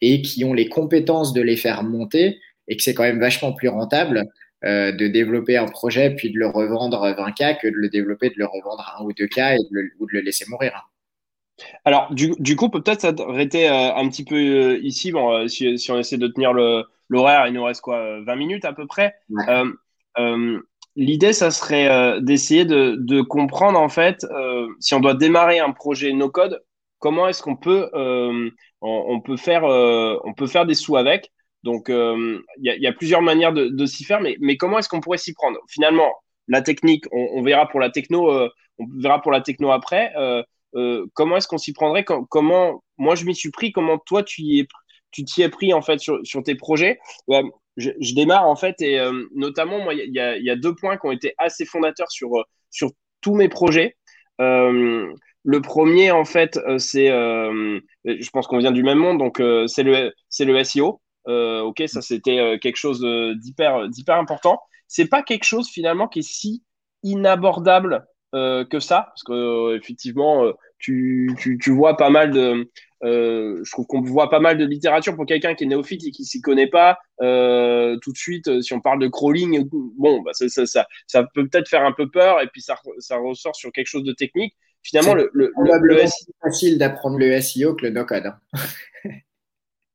[0.00, 2.38] et qui ont les compétences de les faire monter
[2.68, 4.24] et que c'est quand même vachement plus rentable
[4.64, 8.28] euh, de développer un projet puis de le revendre à 20K que de le développer,
[8.30, 10.88] de le revendre à 1 ou 2K et ou de le laisser mourir.
[11.84, 15.12] Alors, du, du coup, peut-être s'arrêter euh, un petit peu euh, ici.
[15.12, 18.64] Bon, euh, si, si, on essaie de tenir l'horaire, il nous reste quoi 20 minutes
[18.64, 19.14] à peu près.
[20.96, 24.26] L'idée, ça serait d'essayer de, de, comprendre, en fait,
[24.80, 26.60] si on doit démarrer un projet no-code,
[26.98, 31.30] comment est-ce qu'on peut, on, on, peut faire, on peut faire des sous avec.
[31.64, 35.18] Donc, il y, a plusieurs manières de, s'y faire, mais, mais comment est-ce qu'on pourrait
[35.18, 35.58] s'y prendre?
[35.68, 36.12] Finalement,
[36.46, 40.12] la technique, on, verra pour la techno, on verra pour la techno après.
[40.74, 42.04] Euh, comment est-ce qu'on s'y prendrait?
[42.04, 44.66] Comment moi je m'y suis pris Comment toi tu
[45.10, 46.98] tu t'y es pris en fait sur, sur tes projets?
[47.76, 50.96] Je, démarre en fait et euh, notamment moi il y a, y a, deux points
[50.96, 52.30] qui ont été assez fondateurs sur
[52.70, 52.90] sur
[53.20, 53.96] tous mes projets.
[54.40, 55.12] Euh,
[55.50, 60.12] le premier en fait c'est je pense qu'on vient du même monde donc c'est le
[60.40, 61.00] le SEO.
[61.26, 63.00] ok ça c'était quelque chose
[63.40, 64.60] d'hyper d'hyper important.
[64.88, 66.62] C'est pas quelque chose finalement qui est si
[67.02, 72.30] inabordable euh, que ça, parce que euh, effectivement, euh, tu, tu, tu, vois pas mal
[72.30, 72.70] de,
[73.02, 76.24] je trouve qu'on voit pas mal de littérature pour quelqu'un qui est néophyte et qui
[76.26, 76.98] s'y connaît pas.
[77.18, 81.48] tout de suite, si on parle de crawling, bon, bah, ça, ça, ça, ça, peut
[81.48, 84.54] peut-être faire un peu peur et puis ça, ça ressort sur quelque chose de technique.
[84.88, 86.04] Finalement, le, le, le,
[86.42, 88.24] facile d'apprendre le SEO que le no-code.
[88.26, 88.60] Hein.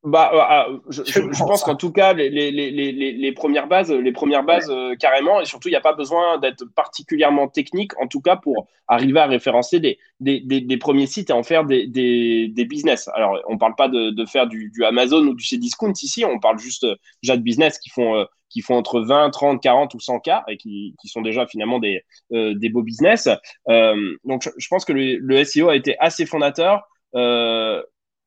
[0.03, 3.89] Bah, euh, ah, je, je, pense qu'en tout cas, les, les, les, les, premières bases,
[3.89, 7.97] les premières bases euh, carrément, et surtout, il n'y a pas besoin d'être particulièrement technique,
[8.01, 11.41] en tout cas, pour arriver à référencer des, des, des, des premiers sites et en
[11.41, 13.09] faire des, des, des business.
[13.13, 16.25] Alors, on ne parle pas de, de faire du, du, Amazon ou du Cdiscount ici,
[16.25, 19.93] on parle juste euh, déjà de business qui font, qui font entre 20, 30, 40
[19.93, 23.29] ou 100 k et qui, qui sont déjà finalement des, des beaux business.
[23.69, 26.81] donc, je, pense que le, le, SEO a été assez fondateur.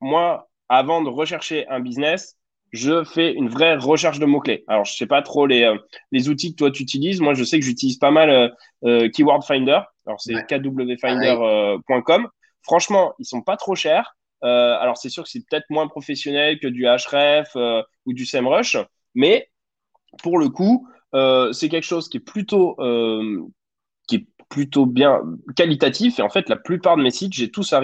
[0.01, 2.37] moi, avant de rechercher un business,
[2.73, 4.65] je fais une vraie recherche de mots-clés.
[4.69, 5.77] Alors, je sais pas trop les, euh,
[6.13, 7.21] les outils que toi tu utilises.
[7.21, 8.49] Moi, je sais que j'utilise pas mal euh,
[8.85, 9.81] euh Keyword Finder.
[10.07, 12.29] Alors, c'est kwfinder.com.
[12.63, 14.17] Franchement, ils sont pas trop chers.
[14.45, 17.57] Euh, alors, c'est sûr que c'est peut-être moins professionnel que du Href
[18.05, 18.77] ou du SEMrush,
[19.15, 19.49] mais
[20.23, 20.89] pour le coup,
[21.53, 22.77] c'est quelque chose qui est plutôt
[24.07, 25.23] qui est plutôt bien
[25.57, 26.19] qualitatif.
[26.19, 27.75] Et en fait, la plupart de mes sites, j'ai tous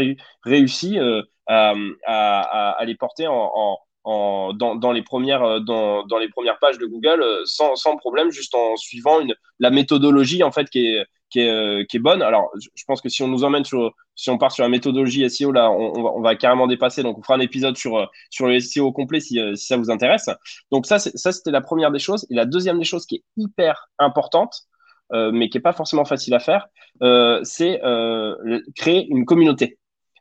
[0.44, 0.98] réussi
[1.46, 1.74] à,
[2.06, 6.86] à, les porter en, en, dans, dans, les premières, dans, dans, les premières pages de
[6.86, 11.40] Google sans, sans, problème, juste en suivant une, la méthodologie en fait qui est, qui
[11.40, 12.22] est, qui est bonne.
[12.22, 15.28] Alors, je pense que si on nous emmène sur, si on part sur la méthodologie
[15.30, 17.02] SEO, là, on, on, va, on va, carrément dépasser.
[17.02, 20.28] Donc, on fera un épisode sur, sur le SEO complet si, si ça vous intéresse.
[20.70, 22.26] Donc, ça, ça, c'était la première des choses.
[22.30, 24.66] Et la deuxième des choses qui est hyper importante,
[25.12, 26.66] euh, mais qui n'est pas forcément facile à faire,
[27.02, 29.78] euh, c'est euh, créer une communauté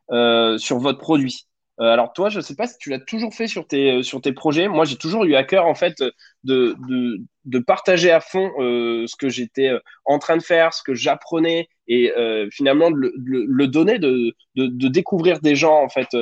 [0.09, 1.47] sur votre produit.
[1.77, 4.33] alors toi, je ne sais pas si tu l'as toujours fait sur tes, sur tes
[4.33, 4.67] projets.
[4.67, 6.01] Moi, j'ai toujours eu à cœur en fait
[6.43, 9.71] de, de, de partager à fond ce que j'étais
[10.05, 12.11] en train de faire, ce que j'apprenais et
[12.51, 13.13] finalement de le,
[13.47, 16.15] le, donner, de, de, découvrir des gens en fait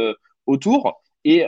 [0.45, 1.45] autour et,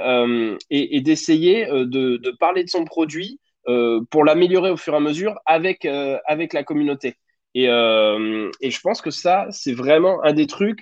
[0.69, 1.86] et, d'essayer de,
[2.17, 6.17] de, parler de son produit euh, pour l'améliorer au fur et à mesure avec, euh,
[6.25, 7.15] avec la communauté.
[7.53, 10.79] Et, euh, et, je pense que ça, c'est vraiment un des trucs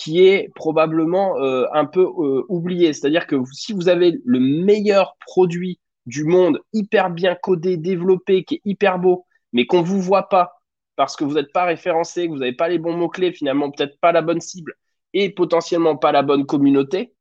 [0.00, 1.36] qui est probablement
[1.74, 2.06] un peu
[2.48, 2.94] oublié.
[2.94, 8.54] C'est-à-dire que si vous avez le meilleur produit du monde, hyper bien codé, développé, qui
[8.54, 10.62] est hyper beau, mais qu'on ne vous voit pas
[10.96, 14.00] parce que vous n'êtes pas référencé, que vous n'avez pas les bons mots-clés, finalement peut-être
[14.00, 14.74] pas la bonne cible
[15.12, 17.14] et potentiellement pas la bonne communauté,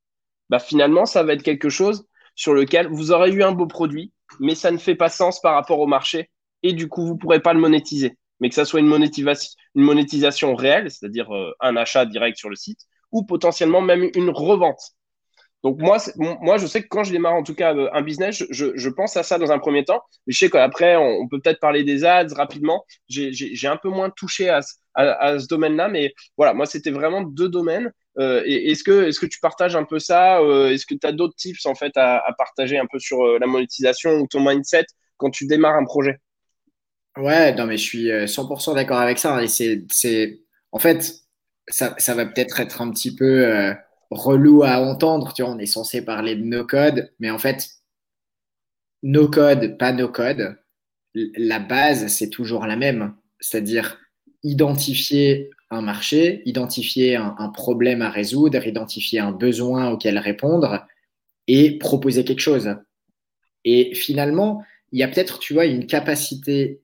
[0.49, 4.13] bah finalement ça va être quelque chose sur lequel vous aurez eu un beau produit,
[4.39, 6.30] mais ça ne fait pas sens par rapport au marché
[6.63, 8.17] et du coup, vous ne pourrez pas le monétiser.
[8.39, 8.87] Mais que ça soit une,
[9.75, 12.79] monétisation, réelle, c'est-à-dire euh, un achat direct sur le site,
[13.11, 14.79] ou potentiellement même une revente.
[15.61, 15.97] Donc moi,
[16.57, 19.23] je sais que quand je démarre en tout cas euh, un business, je, pense à
[19.23, 20.01] ça dans un premier temps.
[20.25, 22.85] Mais je sais qu'après, on, peut peut-être parler des ads rapidement.
[23.09, 27.91] J'ai un peu moins touché à, ce domaine-là, mais voilà, moi, c'était vraiment deux domaines.
[28.19, 31.75] Euh, est-ce que, tu partages un peu ça Est-ce que tu as d'autres tips en
[31.75, 34.85] fait à, à, partager un peu sur la monétisation ou ton mindset
[35.17, 36.19] quand tu démarres un projet?
[37.18, 39.43] Ouais, non, mais je suis 100% d'accord avec ça.
[39.43, 40.39] Et c'est,
[40.72, 41.24] en fait,
[41.68, 43.74] ça, ça va peut-être être un petit peu
[44.12, 45.34] relou à entendre.
[45.34, 47.70] Tu vois, on est censé parler de no code, mais en fait,
[49.03, 50.57] no code, pas no code,
[51.14, 53.16] la base, c'est toujours la même.
[53.39, 53.97] C'est-à-dire
[54.43, 60.86] identifier un marché, identifier un, problème à résoudre, identifier un besoin auquel répondre
[61.47, 62.76] et proposer quelque chose.
[63.66, 66.82] Et finalement, il y a peut-être, tu vois, une capacité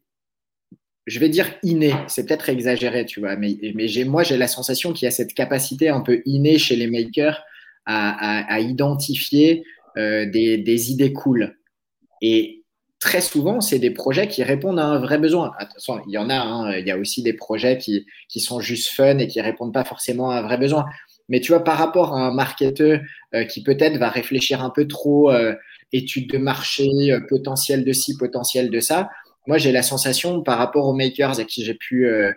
[1.06, 4.47] je vais dire inné, c'est peut-être exagéré, tu vois, mais, mais j'ai, moi j'ai la
[4.47, 7.43] sensation qu'il y a cette capacité un peu innée chez les makers
[7.86, 9.64] à, identifier
[9.97, 11.58] euh, des, idées cool.
[12.22, 12.64] Et
[12.99, 15.51] très souvent, c'est des projets qui répondent à un vrai besoin.
[15.60, 18.60] Attention, il y en a, hein, il y a aussi des projets qui, qui, sont
[18.60, 20.86] juste fun et qui répondent pas forcément à un vrai besoin.
[21.30, 22.99] Mais tu vois, par rapport à un marketeur
[23.36, 25.53] euh, qui peut-être va réfléchir un peu trop, euh,
[25.93, 26.89] étude de marché,
[27.30, 29.10] potentiel de ci, potentiel de ça,
[29.48, 32.32] moi, j'ai la sensation, par rapport aux makers à qui j'ai pu euh,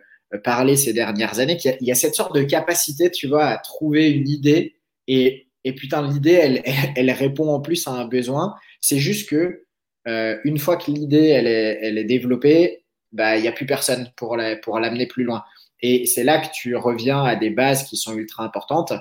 [0.44, 4.10] parler ces dernières années, qu'il y, a cette sorte de capacité, tu vois, à trouver
[4.10, 6.62] une idée et, putain, l'idée, elle,
[6.96, 8.54] elle, répond en plus à un besoin.
[8.80, 9.64] C'est juste que
[10.06, 13.66] euh, une fois que l'idée, elle est, elle est développée, bah, il n'y a plus
[13.66, 15.44] personne pour l'amener pour plus loin.
[15.80, 18.92] Et c'est là que tu reviens à des bases qui sont ultra importantes.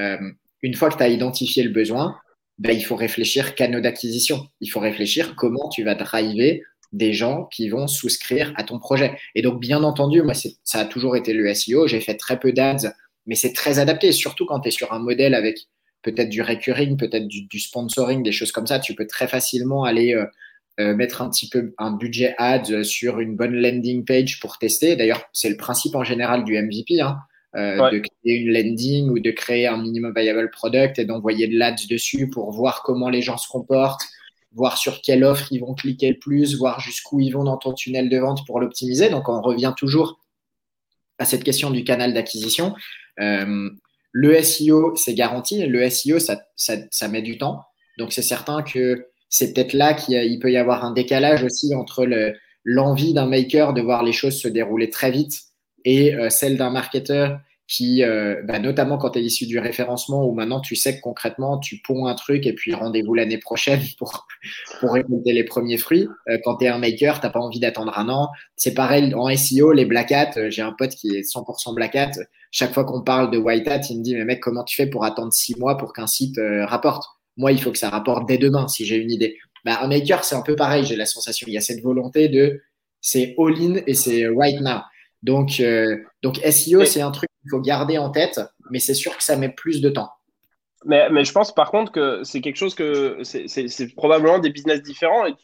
[0.00, 0.18] Euh,
[0.62, 2.16] une fois que tu as identifié le besoin,
[2.58, 4.48] bah, il faut réfléchir canaux d'acquisition.
[4.60, 6.62] Il faut réfléchir comment tu vas driver
[6.94, 9.18] des gens qui vont souscrire à ton projet.
[9.34, 11.86] Et donc, bien entendu, moi, ça a toujours été le SEO.
[11.86, 12.94] J'ai fait très peu d'ads,
[13.26, 15.58] mais c'est très adapté, surtout quand tu es sur un modèle avec
[16.02, 18.78] peut-être du recurring, peut-être du, sponsoring, des choses comme ça.
[18.78, 20.24] Tu peux très facilement aller euh,
[20.80, 24.96] euh, mettre un petit peu un budget ads sur une bonne landing page pour tester.
[24.96, 27.00] D'ailleurs, c'est le principe en général du MVP.
[27.00, 27.18] Hein,
[27.56, 31.56] euh, de créer une landing ou de créer un minimum viable product et d'envoyer de
[31.56, 34.02] l'ads dessus pour voir comment les gens se comportent,
[34.54, 37.72] voir sur quelle offre ils vont cliquer le plus, voir jusqu'où ils vont dans ton
[37.72, 39.10] tunnel de vente pour l'optimiser.
[39.10, 40.20] Donc, on revient toujours
[41.18, 42.74] à cette question du canal d'acquisition.
[43.20, 43.70] Euh,
[44.12, 45.66] le SEO, c'est garanti.
[45.66, 47.62] Le SEO, ça, met du temps.
[47.98, 52.06] Donc, c'est certain que c'est peut-être là qu'il peut y avoir un décalage aussi entre
[52.64, 55.34] l'envie d'un maker de voir les choses se dérouler très vite
[55.84, 60.26] et euh, celle d'un marketeur qui, euh, bah, notamment quand tu es issu du référencement,
[60.26, 63.80] où maintenant tu sais que concrètement, tu ponds un truc et puis rendez-vous l'année prochaine
[63.98, 64.26] pour,
[64.80, 66.06] pour récolter les premiers fruits.
[66.28, 68.28] Euh, quand tu es un maker, tu pas envie d'attendre un an.
[68.56, 70.32] C'est pareil en SEO, les black hat.
[70.36, 72.10] Euh, j'ai un pote qui est 100% black hat.
[72.50, 74.86] Chaque fois qu'on parle de white hat, il me dit, mais mec, comment tu fais
[74.86, 77.04] pour attendre six mois pour qu'un site rapporte?
[77.36, 79.36] Moi, il faut que ça rapporte dès demain si j'ai une idée.
[79.64, 81.46] Bah, un maker, c'est un peu pareil, j'ai la sensation.
[81.48, 82.60] Il y a cette volonté de
[83.00, 84.80] c'est all-in et c'est right now.
[85.22, 85.60] Donc,
[86.22, 88.40] donc SEO, c'est un truc il faut garder en tête,
[88.70, 90.10] mais c'est sûr que ça met plus de temps.
[90.86, 94.82] Mais, mais, je pense par contre que c'est quelque chose que c'est probablement des business
[94.82, 95.34] différents et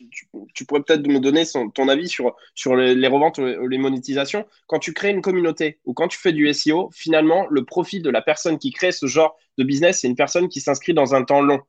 [0.55, 1.45] tu, pourrais peut-être me donner
[1.75, 4.45] ton avis sur, sur les, reventes ou les monétisations.
[4.67, 8.11] Quand tu crées une communauté ou quand tu fais du SEO, finalement, le profit de
[8.11, 11.25] la personne qui crée ce genre de business, c'est une personne qui s'inscrit dans un
[11.25, 11.61] temps long.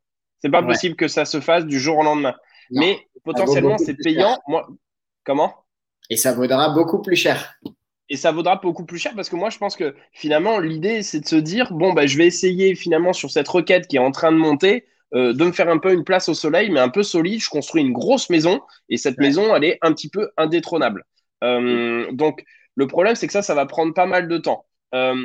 [0.41, 2.35] C'est pas possible que ça se fasse du jour au lendemain.
[2.71, 4.37] Mais potentiellement, c'est payant.
[4.47, 4.67] Moi,
[5.23, 5.53] comment?
[6.09, 7.55] Et ça vaudra beaucoup plus cher
[8.11, 11.21] et ça vaudra beaucoup plus cher parce que moi je pense que finalement l'idée c'est
[11.21, 14.11] de se dire bon bah je vais essayer finalement sur cette requête qui est en
[14.11, 16.89] train de monter euh, de me faire un peu une place au soleil mais un
[16.89, 17.41] peu solide.
[17.41, 21.05] Je construis une grosse maison et cette maison elle est un petit peu indétrônable.
[21.45, 22.43] Euh, donc
[22.75, 24.65] le problème c'est que ça ça va prendre pas mal de temps.
[24.93, 25.15] Euh,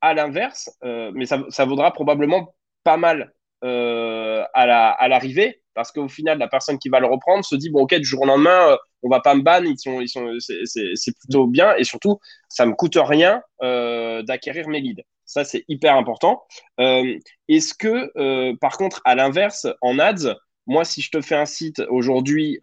[0.00, 2.54] à l'inverse mais ça, ça, vaudra probablement
[2.84, 7.44] pas mal à l'arrivée la, à parce qu'au final, la personne qui va le reprendre
[7.44, 9.78] se dit bon, ok, du jour au lendemain, euh, on va pas me ban, ils
[9.78, 14.80] sont, ils sont, c'est plutôt bien et surtout, ça me coûte rien euh, d'acquérir mes
[14.80, 15.02] leads.
[15.24, 16.42] Ça, c'est hyper important.
[16.80, 17.16] Euh,
[17.48, 20.36] est-ce que, par contre, à l'inverse, en ads,
[20.66, 22.58] moi, si je te fais un site aujourd'hui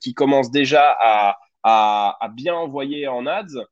[0.00, 3.64] qui commence déjà à, à, bien envoyer en ads,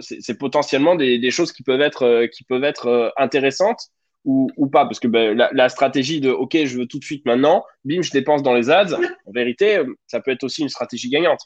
[0.00, 3.90] c'est potentiellement des, des, choses qui peuvent être, qui peuvent être intéressantes
[4.26, 7.64] ou, pas Parce que ben, la, stratégie de OK, je veux tout de suite maintenant,
[7.84, 11.40] bim, je dépense dans les ads, en vérité, ça peut être aussi une stratégie gagnante.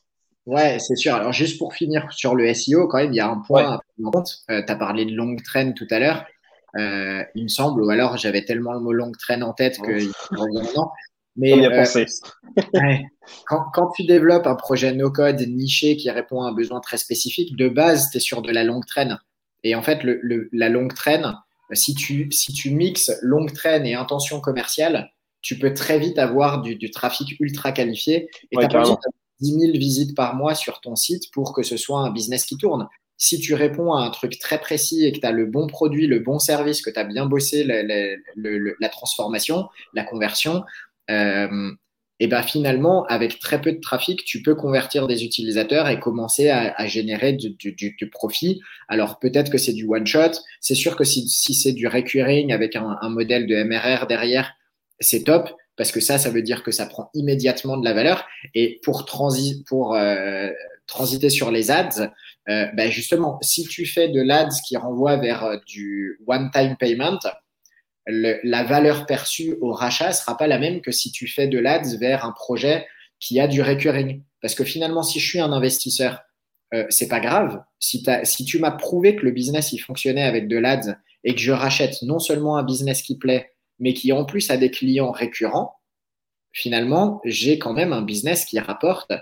[0.47, 1.15] Ouais, c'est sûr.
[1.15, 3.79] Alors, juste pour finir sur le SEO, quand même, il y a un point à
[3.79, 4.39] prendre en compte.
[4.51, 6.25] Euh, tu as parlé de long trend tout à l'heure.
[6.77, 9.99] Euh, il me semble, ou alors j'avais tellement le mot long trend en tête que.
[11.37, 11.85] Mais euh,
[13.47, 17.57] quand, quand, tu développes un projet no-code niché qui répond à un besoin très spécifique,
[17.57, 19.19] de base, tu es sur de la longue traîne.
[19.63, 21.35] Et en fait, le, la longue traîne,
[21.75, 25.11] si tu, si tu mixes longue traîne et intention commerciale,
[25.43, 28.97] tu peux très vite avoir du, du trafic ultra qualifié et tu as
[29.41, 32.57] 10 000 visites par mois sur ton site pour que ce soit un business qui
[32.57, 32.89] tourne.
[33.17, 36.07] Si tu réponds à un truc très précis et que tu as le bon produit,
[36.07, 40.65] le bon service, que tu as bien bossé la, la, la, transformation, la conversion,
[41.11, 41.71] euh,
[42.21, 46.51] et ben finalement, avec très peu de trafic, tu peux convertir des utilisateurs et commencer
[46.51, 48.61] à, à générer du, profit.
[48.89, 50.33] Alors peut-être que c'est du one shot.
[50.61, 54.53] C'est sûr que si, si c'est du recurring avec un, un, modèle de MRR derrière,
[55.01, 55.51] c'est top
[55.81, 58.27] parce que ça, ça veut dire que ça prend immédiatement de la valeur.
[58.55, 60.51] Et pour, transi euh,
[60.87, 62.13] transiter sur les ads,
[62.51, 67.19] euh, ben justement, si tu fais de l'ads qui renvoie vers euh, du one-time payment,
[68.07, 71.97] la valeur perçue au rachat sera pas la même que si tu fais de l'ads
[71.99, 72.87] vers un projet
[73.21, 74.23] qui a du recurring.
[74.41, 76.23] Parce que finalement, si je suis un investisseur,
[76.73, 77.63] euh, c'est pas grave.
[77.79, 81.41] Si, si tu m'as prouvé que le business il fonctionnait avec de l'ads et que
[81.41, 85.11] je rachète non seulement un business qui plaît, mais qui en plus a des clients
[85.11, 85.75] récurrents,
[86.53, 89.13] finalement, j'ai quand même un business qui rapporte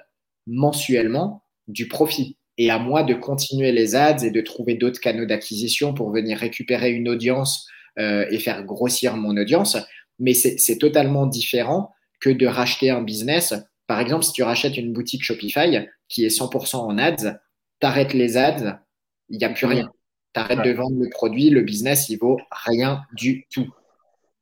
[0.47, 2.37] mensuellement du profit.
[2.61, 6.39] Et à moi de continuer les ads et de trouver d'autres canaux d'acquisition pour venir
[6.39, 7.69] récupérer une audience
[7.99, 9.77] euh, et faire grossir mon audience.
[10.19, 13.55] Mais c'est totalement différent que de racheter un business.
[13.87, 17.39] Par exemple, si tu rachètes une boutique Shopify qui est 100% en ads,
[17.81, 18.81] t'arrêtes les ads,
[19.29, 19.91] il n'y a plus rien.
[20.33, 23.69] T'arrêtes de vendre le produit, le business, il vaut rien du tout.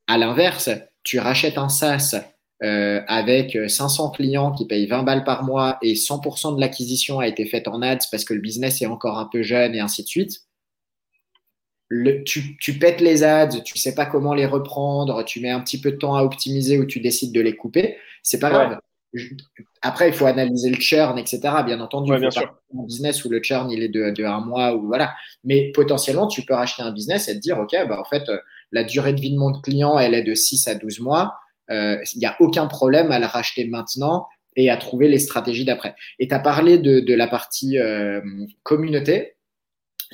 [0.07, 0.71] À l'inverse,
[1.03, 2.17] tu rachètes un SaaS
[2.63, 7.29] euh, avec 500 clients qui payent 20 balles par mois et 100% de l'acquisition a
[7.29, 10.03] été faite en ads parce que le business est encore un peu jeune et ainsi
[10.03, 10.46] de suite
[11.89, 15.61] le, tu, tu, pètes les ads, tu sais pas comment les reprendre, tu mets un
[15.61, 18.79] petit peu de temps à optimiser ou tu décides de les couper, c'est pas grave.
[19.83, 21.41] Après, il faut analyser le churn, etc.
[21.65, 22.55] Bien entendu, ouais, bien sûr.
[22.75, 25.15] un business où le churn il est de, de, un mois ou voilà.
[25.45, 28.39] Mais potentiellement, tu peux racheter un business et te dire, ok, bah en fait, euh,
[28.73, 31.35] la durée de vie de mon client, elle est de 6 à 12 mois.
[31.71, 34.27] Euh, il n'y a aucun problème à le racheter maintenant
[34.57, 35.95] et à trouver les stratégies d'après.
[36.19, 38.21] Et tu as parlé de, de la partie euh,
[38.63, 39.36] communauté.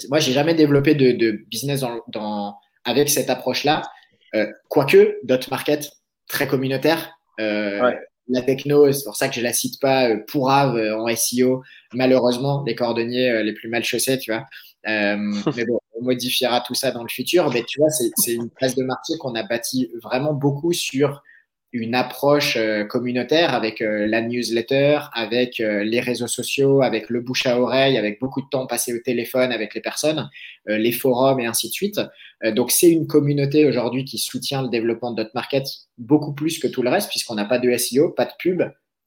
[0.09, 3.82] Moi, j'ai jamais développé de, de business dans, dans, avec cette approche-là.
[4.34, 5.90] Euh, quoique, Dot Market,
[6.28, 7.16] très communautaire.
[7.40, 7.99] Euh, ouais.
[8.28, 11.14] La techno, c'est pour ça que je la cite pas euh, pour Ave euh, en
[11.14, 11.62] SEO.
[11.93, 14.47] Malheureusement, les cordonniers euh, les plus mal chaussés, tu vois.
[14.84, 17.51] mais bon, on modifiera tout ça dans le futur.
[17.53, 21.22] Mais tu vois, c'est une place de marché qu'on a bâti vraiment beaucoup sur
[21.72, 27.20] une approche euh, communautaire avec euh, la newsletter, avec euh, les réseaux sociaux, avec le
[27.20, 30.28] bouche à oreille, avec beaucoup de temps passé au téléphone avec les personnes,
[30.66, 32.00] les forums et ainsi de suite.
[32.54, 35.66] donc c'est une communauté aujourd'hui qui soutient le développement de notre market
[35.98, 38.62] beaucoup plus que tout le reste puisqu'on n'a pas de SEO, pas de pub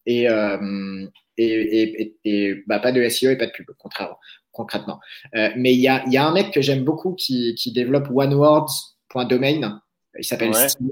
[0.05, 4.17] et, et, et, et bah, pas de SEO et pas de pub, contrairement,
[4.51, 4.99] concrètement.
[5.33, 9.81] mais il y a, y a, un mec que j'aime beaucoup qui, qui développe onewords.domain.
[10.17, 10.69] Il s'appelle ouais.
[10.69, 10.89] Steve.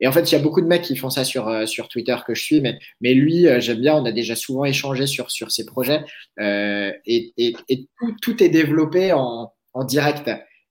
[0.00, 1.88] Et en fait, il y a beaucoup de mecs qui font ça sur, euh, sur
[1.88, 5.06] Twitter que je suis, mais, mais lui, euh, j'aime bien, on a déjà souvent échangé
[5.06, 6.04] sur, sur ses projets
[6.40, 10.30] euh, et, et, et tout, tout, est développé en, en direct.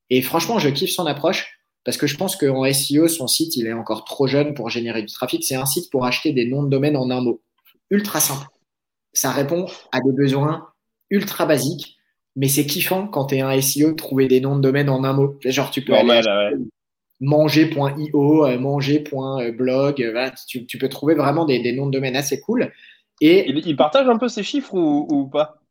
[0.09, 3.67] Et franchement, je kiffe son approche parce que je pense qu'en SEO, son site, il
[3.67, 5.43] est encore trop jeune pour générer du trafic.
[5.43, 7.41] C'est un site pour acheter des noms de domaine en un mot.
[7.91, 8.47] Ultra simple.
[9.13, 10.67] Ça répond à des besoins
[11.11, 11.97] ultra basiques,
[12.35, 15.03] mais c'est kiffant quand tu es un SEO de trouver des noms de domaine en
[15.03, 15.39] un mot.
[15.43, 16.61] Genre, tu peux Normal, aller ouais
[17.19, 20.01] manger.io, euh, manger.blog.
[20.01, 22.71] Euh, voilà, tu, tu, peux trouver vraiment des, des, noms de domaine assez cool.
[23.21, 25.61] Et il, il partage un peu ses chiffres ou, ou pas?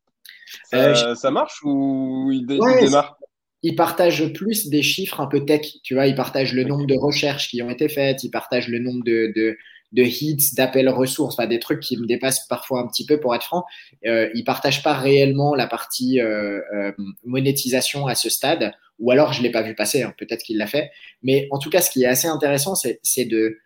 [0.71, 3.19] Ça, euh, ça, marche ou il, dé ouais, il démarre?
[3.61, 6.95] il partage plus des chiffres un peu tech, tu vois, il partage le nombre de
[6.95, 9.57] recherches qui ont été faites, il partage le nombre de, de,
[9.91, 13.35] de hits, d'appels ressources, enfin, des trucs qui me dépassent parfois un petit peu pour
[13.35, 13.65] être franc.
[14.05, 16.91] Euh, il partage pas réellement la partie euh, euh,
[17.25, 20.57] monétisation à ce stade ou alors je ne l'ai pas vu passer, hein, peut-être qu'il
[20.57, 20.91] l'a fait.
[21.23, 23.57] Mais en tout cas, ce qui est assez intéressant, c'est de,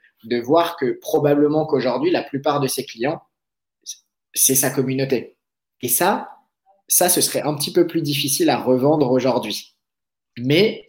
[0.44, 3.22] voir que probablement qu'aujourd'hui, la plupart de ses clients,
[4.34, 5.38] c'est sa communauté.
[5.82, 6.30] Et ça,
[6.88, 9.76] ça, ce serait un petit peu plus difficile à revendre aujourd'hui.
[10.38, 10.86] Mais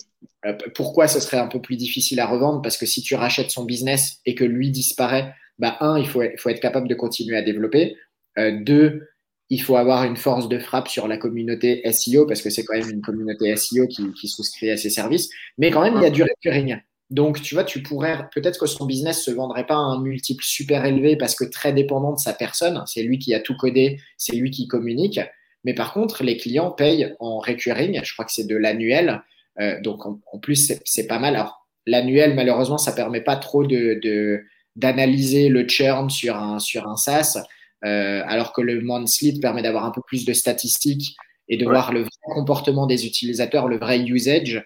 [0.47, 2.63] euh, pourquoi ce serait un peu plus difficile à revendre?
[2.63, 6.23] Parce que si tu rachètes son business et que lui disparaît, bah, un, il faut,
[6.23, 7.97] il faut être capable de continuer à développer.
[8.39, 9.09] Euh, deux,
[9.51, 12.77] il faut avoir une force de frappe sur la communauté SEO parce que c'est quand
[12.77, 15.29] même une communauté SEO qui, souscrit à ses services.
[15.59, 16.79] Mais quand même, il y a du recurring.
[17.11, 20.43] Donc, tu vois, tu pourrais, peut-être que son business se vendrait pas à un multiple
[20.43, 22.83] super élevé parce que très dépendant de sa personne.
[22.87, 25.21] C'est lui qui a tout codé, c'est lui qui communique.
[25.65, 28.01] Mais par contre, les clients payent en recurring.
[28.03, 29.23] Je crois que c'est de l'annuel.
[29.61, 31.37] Euh, donc, en, plus, c'est pas mal.
[31.37, 34.43] Alors, l'annuel, malheureusement, ça permet pas trop de, de
[34.77, 37.39] d'analyser le churn sur un, sur un SaaS,
[37.85, 41.17] alors que le monthly permet d'avoir un peu plus de statistiques
[41.49, 44.65] et de voir le vrai comportement des utilisateurs, le vrai usage.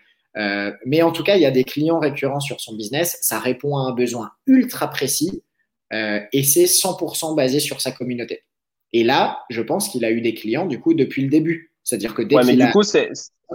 [0.87, 3.19] mais en tout cas, il y a des clients récurrents sur son business.
[3.23, 5.43] Ça répond à un besoin ultra précis
[5.91, 8.45] et c'est 100% basé sur sa communauté.
[8.93, 11.73] Et là, je pense qu'il a eu des clients du coup depuis le début.
[11.85, 12.99] C'est-à-dire que dès ouais, mais du coup, ce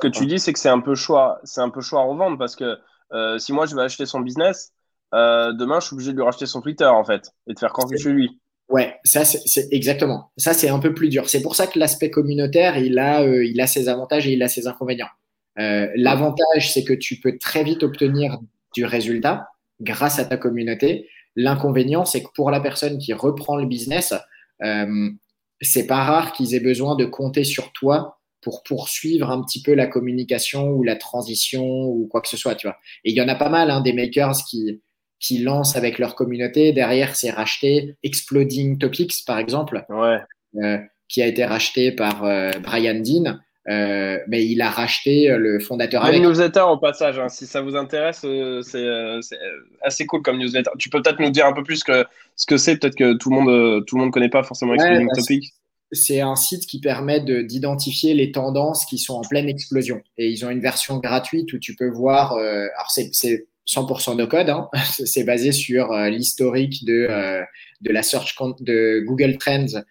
[0.02, 2.38] que tu dis, c'est que c'est un peu choix, c'est un peu choix à revendre
[2.38, 2.78] parce que
[3.12, 4.72] euh, si moi je vais acheter son business,
[5.14, 7.72] euh, demain je suis obligé de lui racheter son Twitter en fait et de faire
[7.74, 8.40] quand chez lui.
[8.70, 10.32] Ouais, ça c'est exactement.
[10.38, 11.30] Ça c'est un peu plus dur.
[11.30, 14.42] C'est pour ça que l'aspect communautaire, il a, euh, il a ses avantages et il
[14.44, 15.10] a ses inconvénients.
[15.56, 18.40] L'avantage, c'est que tu peux très vite obtenir
[18.74, 19.50] du résultat
[19.82, 21.08] grâce à ta communauté.
[21.36, 24.14] L'inconvénient, c'est que pour la personne qui reprend le business,
[25.62, 29.74] c'est pas rare qu'ils aient besoin de compter sur toi pour poursuivre un petit peu
[29.76, 32.78] la communication ou la transition ou quoi que ce soit, tu vois.
[33.06, 34.82] Et il y en a pas mal, hein, des makers qui,
[35.24, 36.74] qui lancent avec leur communauté.
[36.74, 37.96] Derrière, c'est racheté.
[38.04, 43.40] Exploding Topics, par exemple, euh, qui a été racheté par euh, Brian Dean.
[43.70, 46.06] Euh, mais il a racheté le fondateur.
[46.10, 47.30] Une newsletter en passage, hein.
[47.30, 48.26] si ça vous intéresse,
[48.64, 48.86] c'est
[49.82, 50.72] assez cool comme newsletter.
[50.78, 52.04] Tu peux peut-être nous dire un peu plus que,
[52.36, 55.08] ce que c'est, peut-être que tout le monde tout le monde connaît pas forcément Exploding
[55.08, 55.54] bah, Topics
[55.94, 60.02] c'est un site qui permet d'identifier les tendances qui sont en pleine explosion.
[60.18, 64.26] Et ils ont une version gratuite où tu peux voir, euh, alors c'est 100% de
[64.26, 64.70] code, hein,
[65.06, 67.42] c'est basé sur euh, l'historique de, euh,
[67.82, 69.82] de la search de Google Trends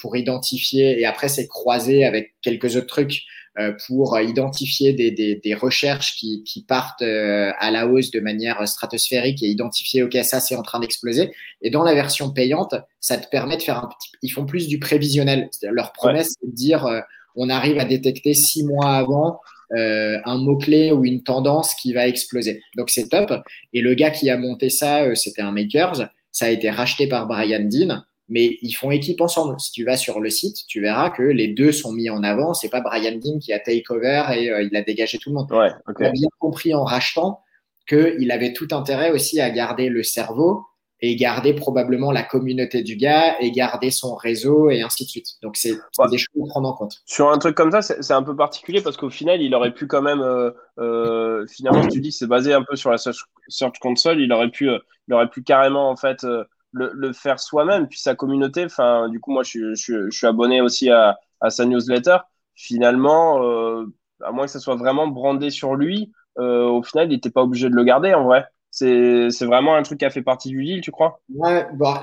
[0.00, 3.24] pour identifier, et après c'est croisé avec quelques autres trucs
[3.58, 8.20] euh, pour identifier des, des, des recherches qui, qui, partent euh, à la hausse de
[8.20, 11.32] manière stratosphérique et identifier, OK, ça, c'est en train d'exploser.
[11.62, 14.68] Et dans la version payante, ça te permet de faire un petit, ils font plus
[14.68, 15.48] du prévisionnel.
[15.62, 17.00] Leur promesse, c'est de dire, euh,
[17.34, 19.40] on arrive à détecter six mois avant
[19.72, 22.62] euh, un mot-clé ou une tendance qui va exploser.
[22.76, 23.32] Donc c'est top.
[23.72, 26.08] Et le gars qui a monté ça, c'était un Makers.
[26.32, 29.58] Ça a été racheté par Brian Dean mais ils font équipe ensemble.
[29.60, 32.54] Si tu vas sur le site, tu verras que les deux sont mis en avant.
[32.54, 35.36] C'est pas Brian Dean qui a take over et euh, il a dégagé tout le
[35.36, 35.50] monde.
[35.52, 37.40] Ouais, Il a bien compris en rachetant
[37.88, 40.62] qu'il avait tout intérêt aussi à garder le cerveau
[41.00, 45.28] et garder probablement la communauté du gars et garder son réseau et ainsi de suite.
[45.42, 45.72] Donc c'est
[46.10, 47.02] des choses à prendre en compte.
[47.04, 49.86] Sur un truc comme ça, c'est un peu particulier parce qu'au final, il aurait pu
[49.86, 53.78] quand même, euh, euh finalement, si tu dis c'est basé un peu sur la Search
[53.80, 54.78] Console, il aurait pu, euh,
[55.08, 56.26] il aurait pu carrément en fait
[56.72, 57.88] le, faire soi-même.
[57.88, 61.50] Puis sa communauté, enfin, du coup, moi, je, je, je, suis abonné aussi à, à
[61.50, 62.18] sa newsletter.
[62.54, 63.84] Finalement, euh,
[64.22, 67.42] à moins que ça soit vraiment brandé sur lui, euh, au final, il n'était pas
[67.42, 68.46] obligé de le garder en vrai.
[68.76, 71.20] C'est vraiment un truc qui a fait partie du deal, tu crois?
[71.34, 72.02] Ouais, bah,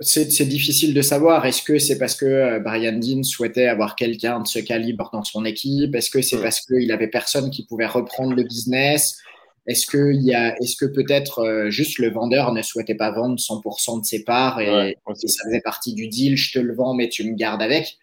[0.00, 1.46] c'est difficile de savoir.
[1.46, 5.22] Est-ce que c'est parce que euh, Brian Dean souhaitait avoir quelqu'un de ce calibre dans
[5.22, 5.94] son équipe?
[5.94, 9.18] Est-ce que c'est parce qu'il avait personne qui pouvait reprendre le business?
[9.66, 13.12] Est-ce que, il y a, est-ce que peut-être euh, juste le vendeur ne souhaitait pas
[13.12, 16.94] vendre 100% de ses parts et, ça faisait partie du deal, je te le vends
[16.94, 17.98] mais tu me gardes avec?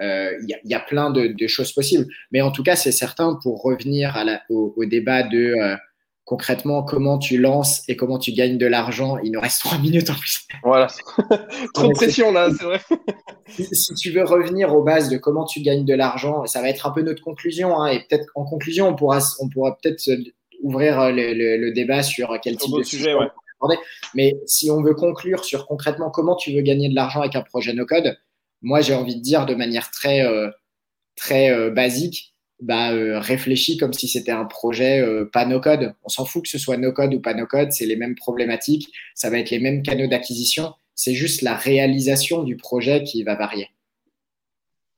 [0.00, 2.06] Euh, Il y, a plein de, choses possibles.
[2.32, 5.76] Mais en tout cas, c'est certain, pour revenir à la, au, débat de euh,
[6.24, 10.10] concrètement comment tu lances et comment tu gagnes de l'argent, il nous reste trois minutes
[10.10, 10.46] en plus.
[10.62, 10.86] Voilà,
[11.74, 12.80] trop de pression là, c'est vrai.
[13.48, 16.86] si, tu veux revenir aux bases de comment tu gagnes de l'argent, ça va être
[16.86, 17.80] un peu notre conclusion.
[17.80, 20.00] Hein, et peut-être en conclusion, on pourra, on pourra peut-être
[20.62, 23.14] ouvrir euh, le, débat sur quel type de sujet.
[23.14, 23.26] Ouais.
[24.14, 27.42] Mais si on veut conclure sur concrètement comment tu veux gagner de l'argent avec un
[27.42, 28.18] projet no-code,
[28.60, 30.50] moi j'ai envie de dire de manière très, euh,
[31.16, 32.31] très euh, basique,
[32.62, 32.90] bah,
[33.20, 35.94] réfléchis comme si c'était un projet pas no-code.
[36.04, 39.30] On s'en fout que ce soit no-code ou pas no-code, c'est les mêmes problématiques, ça
[39.30, 43.68] va être les mêmes canaux d'acquisition, c'est juste la réalisation du projet qui va varier.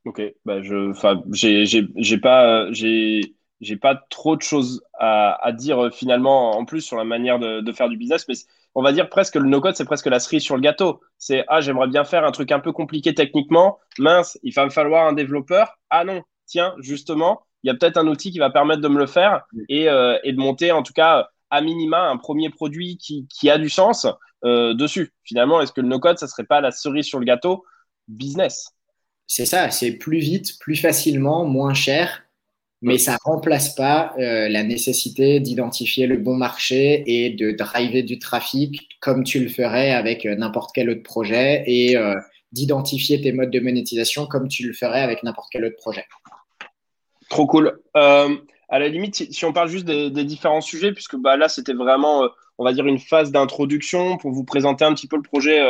[0.04, 0.92] Ok, bah je,
[1.32, 7.04] j'ai pas, j'ai pas trop de choses à, dire euh, finalement en plus sur la
[7.04, 8.34] manière de, faire du business, mais
[8.74, 11.00] on va dire presque le no-code, c'est presque la cerise sur le gâteau.
[11.16, 13.78] C'est ah, j'aimerais bien faire un truc un peu compliqué techniquement.
[13.98, 15.78] Mince, il va me falloir un développeur.
[15.88, 18.98] Ah non, tiens, justement, il y a peut-être un outil qui va permettre de me
[18.98, 23.50] le faire et, euh, de monter en tout cas à minima un premier produit qui,
[23.50, 24.06] a du sens
[24.44, 25.12] euh, dessus.
[25.24, 27.64] Finalement, est-ce que le no-code, ça serait pas la cerise sur le gâteau
[28.06, 28.68] business?
[29.26, 32.20] C'est ça, c'est plus vite, plus facilement, moins cher
[32.86, 38.18] mais ça remplace pas euh, la nécessité d'identifier le bon marché et de driver du
[38.18, 41.96] trafic comme tu le ferais avec n'importe quel autre projet et
[42.52, 46.04] d'identifier tes modes de monétisation comme tu le ferais avec n'importe quel autre projet.
[47.34, 47.80] Trop cool.
[47.94, 52.28] à la limite, si, on parle juste des, différents sujets, puisque bah, là, c'était vraiment,
[52.58, 55.60] on va dire, une phase d'introduction pour vous présenter un petit peu le projet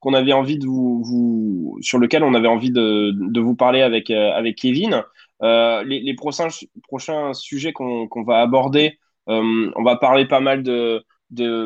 [0.00, 4.56] qu'on avait envie de vous, sur lequel on avait envie de, vous parler avec, avec
[4.56, 5.04] Kevin.
[5.42, 8.98] Euh, les, prochains, sujets qu'on va aborder,
[9.28, 11.04] euh, on va parler pas mal de,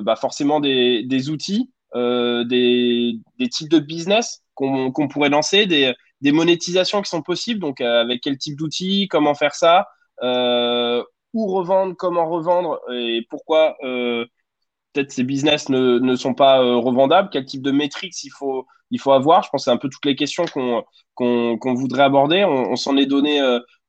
[0.00, 3.20] bah forcément des, outils des,
[3.52, 8.38] types de business qu'on pourrait lancer, des, des, monétisations qui sont possibles, donc avec quel
[8.38, 9.88] type d'outils, comment faire ça,
[10.22, 17.44] où revendre, comment revendre et pourquoi peut-être ces business ne, ne sont pas revendables, quel
[17.44, 19.42] type de métriques il faut, il faut avoir.
[19.42, 20.84] Je pense que c'est un peu toutes les questions qu'on
[21.14, 22.44] qu'on voudrait aborder.
[22.44, 23.40] On, s'en est donné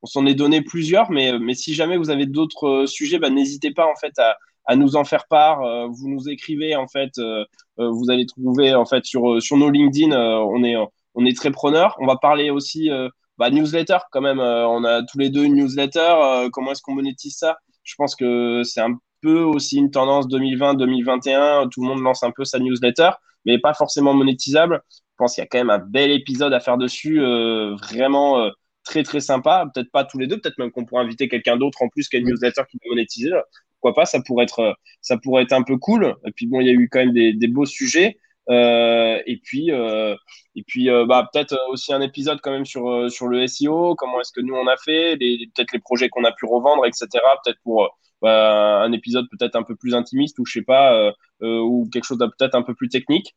[0.06, 3.32] on s'en est donné plusieurs, mais, mais si jamais vous avez d'autres euh, sujets, bah,
[3.32, 5.64] n'hésitez pas en fait à, à, nous en faire part.
[5.64, 7.44] Euh, vous nous écrivez en fait, euh,
[7.78, 10.76] vous allez trouver en fait sur, sur nos LinkedIn, on est
[11.16, 11.96] on est très preneur.
[12.00, 12.90] On va parler aussi
[13.38, 14.40] bah, newsletter quand même.
[14.40, 16.48] on a tous les deux une newsletter.
[16.52, 17.58] comment est-ce qu'on monétise ça?
[17.84, 21.70] Je pense que c'est un peu aussi une tendance 2020-2021.
[21.70, 23.12] Tout le monde lance un peu sa newsletter,
[23.46, 24.82] mais pas forcément monétisable.
[24.90, 27.20] Je pense qu'il y a quand même un bel épisode à faire dessus.
[27.20, 28.50] vraiment
[28.84, 29.70] très très sympa.
[29.74, 32.22] Peut-être pas tous les deux, peut-être même qu'on pourrait inviter quelqu'un d'autre en plus qu'un
[32.22, 33.32] newsletter qui peut monétiser.
[33.80, 36.16] Pourquoi pas Ça pourrait être ça pourrait être un peu cool.
[36.26, 38.18] Et puis bon, il y a eu quand même des beaux sujets.
[38.50, 40.16] Euh, et puis euh,
[40.56, 43.96] et puis euh, bah peut-être aussi un épisode quand même sur sur le SEO.
[43.96, 47.08] Comment est-ce que nous on a fait Peut-être les projets qu'on a pu revendre, etc.
[47.44, 51.90] Peut-être pour bah, un épisode peut-être un peu plus intimiste ou je sais pas ou
[51.92, 53.36] quelque chose peut-être un peu plus technique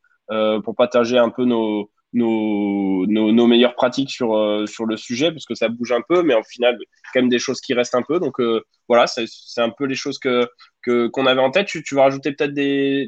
[0.63, 5.45] pour partager un peu nos nos, nos, meilleures pratiques sur, euh, sur le sujet, parce
[5.45, 6.77] que ça bouge un peu, mais au final,
[7.13, 8.19] quand même des choses qui restent un peu.
[8.19, 10.47] Donc euh, voilà, c'est un peu les choses que
[10.83, 11.67] qu'on avait en tête.
[11.67, 12.53] Tu, tu vas rajouter peut-être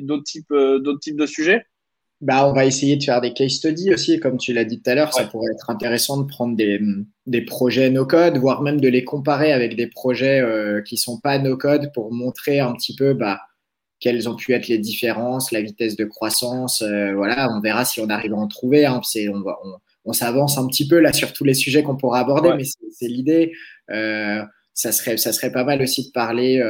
[0.06, 1.66] d'autres types, d'autres types de sujets?
[2.22, 4.92] Bah, on va essayer de faire des case studies aussi, comme tu l'as dit tout
[4.92, 5.12] à l'heure.
[5.12, 6.80] Ça pourrait être intéressant de prendre des,
[7.26, 11.40] des projets no-code, voire même de les comparer avec des projets euh, qui sont pas
[11.40, 13.42] no-code pour montrer un petit peu bah,
[14.00, 16.84] quelles ont pu être les différences, la vitesse de croissance.
[16.84, 18.86] Euh, voilà, on verra si on arrive à en trouver.
[18.86, 19.02] Hein.
[19.16, 19.44] on,
[20.06, 23.08] on, s'avance un petit peu là sur tous les sujets qu'on pourra aborder, mais c'est
[23.08, 23.52] l'idée.
[23.90, 24.44] Euh,
[24.76, 26.64] ça serait, ça serait pas mal aussi de parler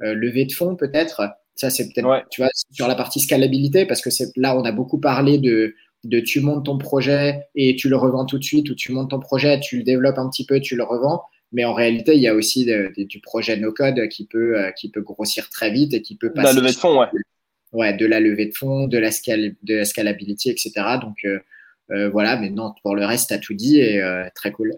[0.00, 1.22] levée de fonds peut-être.
[1.56, 4.72] Ça c'est peut-être, tu vois, sur la partie scalabilité parce que c'est là on a
[4.72, 5.74] beaucoup parlé de
[6.04, 9.10] de tu montes ton projet et tu le revends tout de suite ou tu montes
[9.10, 11.22] ton projet, tu le développes un petit peu, tu le revends.
[11.52, 15.02] Mais en réalité, il y a aussi du projet no-code qui peut, euh, qui peut
[15.02, 16.50] grossir très vite et qui peut passer.
[16.50, 17.06] De la levée de fonds, ouais.
[17.72, 20.72] Ouais, de la levée de fonds, de la, de la scalability, etc.
[21.00, 21.38] Donc euh,
[21.90, 24.02] euh, voilà, mais non, pour le reste, tu as tout dit et
[24.34, 24.74] très cool.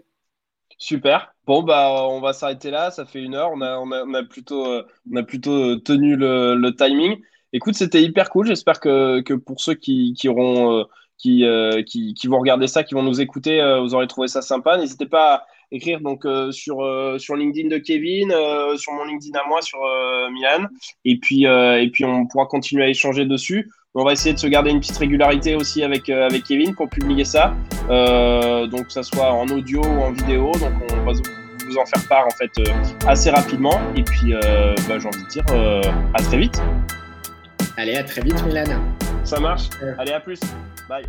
[0.77, 1.33] Super.
[1.47, 2.91] Bon, bah, on va s'arrêter là.
[2.91, 3.51] Ça fait une heure.
[3.53, 4.81] On a, on on plutôt,
[5.11, 7.21] on a plutôt tenu le, timing.
[7.53, 8.47] Écoute, c'était hyper cool.
[8.47, 10.85] J'espère que, pour ceux qui, qui vont
[12.39, 14.77] regarder ça, qui vont nous écouter, vous aurez trouvé ça sympa.
[14.77, 19.05] N'hésitez pas à écrire donc euh, sur euh, sur LinkedIn de Kevin, euh, sur mon
[19.05, 19.79] LinkedIn à moi, sur
[20.31, 20.67] Milan,
[21.05, 23.69] et puis et puis on pourra continuer à échanger dessus.
[23.95, 27.25] On va essayer de se garder une petite régularité aussi avec avec Kevin pour publier
[27.25, 27.55] ça,
[27.87, 30.51] donc que ça soit en audio ou en vidéo.
[30.59, 32.51] Donc on va vous en faire part en fait
[33.07, 33.79] assez rapidement.
[33.95, 34.33] Et puis
[34.87, 35.45] bah, j'ai envie de dire
[36.13, 36.61] à très vite.
[37.77, 38.81] Allez, à très vite, Milan.
[39.23, 39.69] Ça marche.
[39.99, 40.39] Allez, à plus.
[40.89, 41.05] Bye.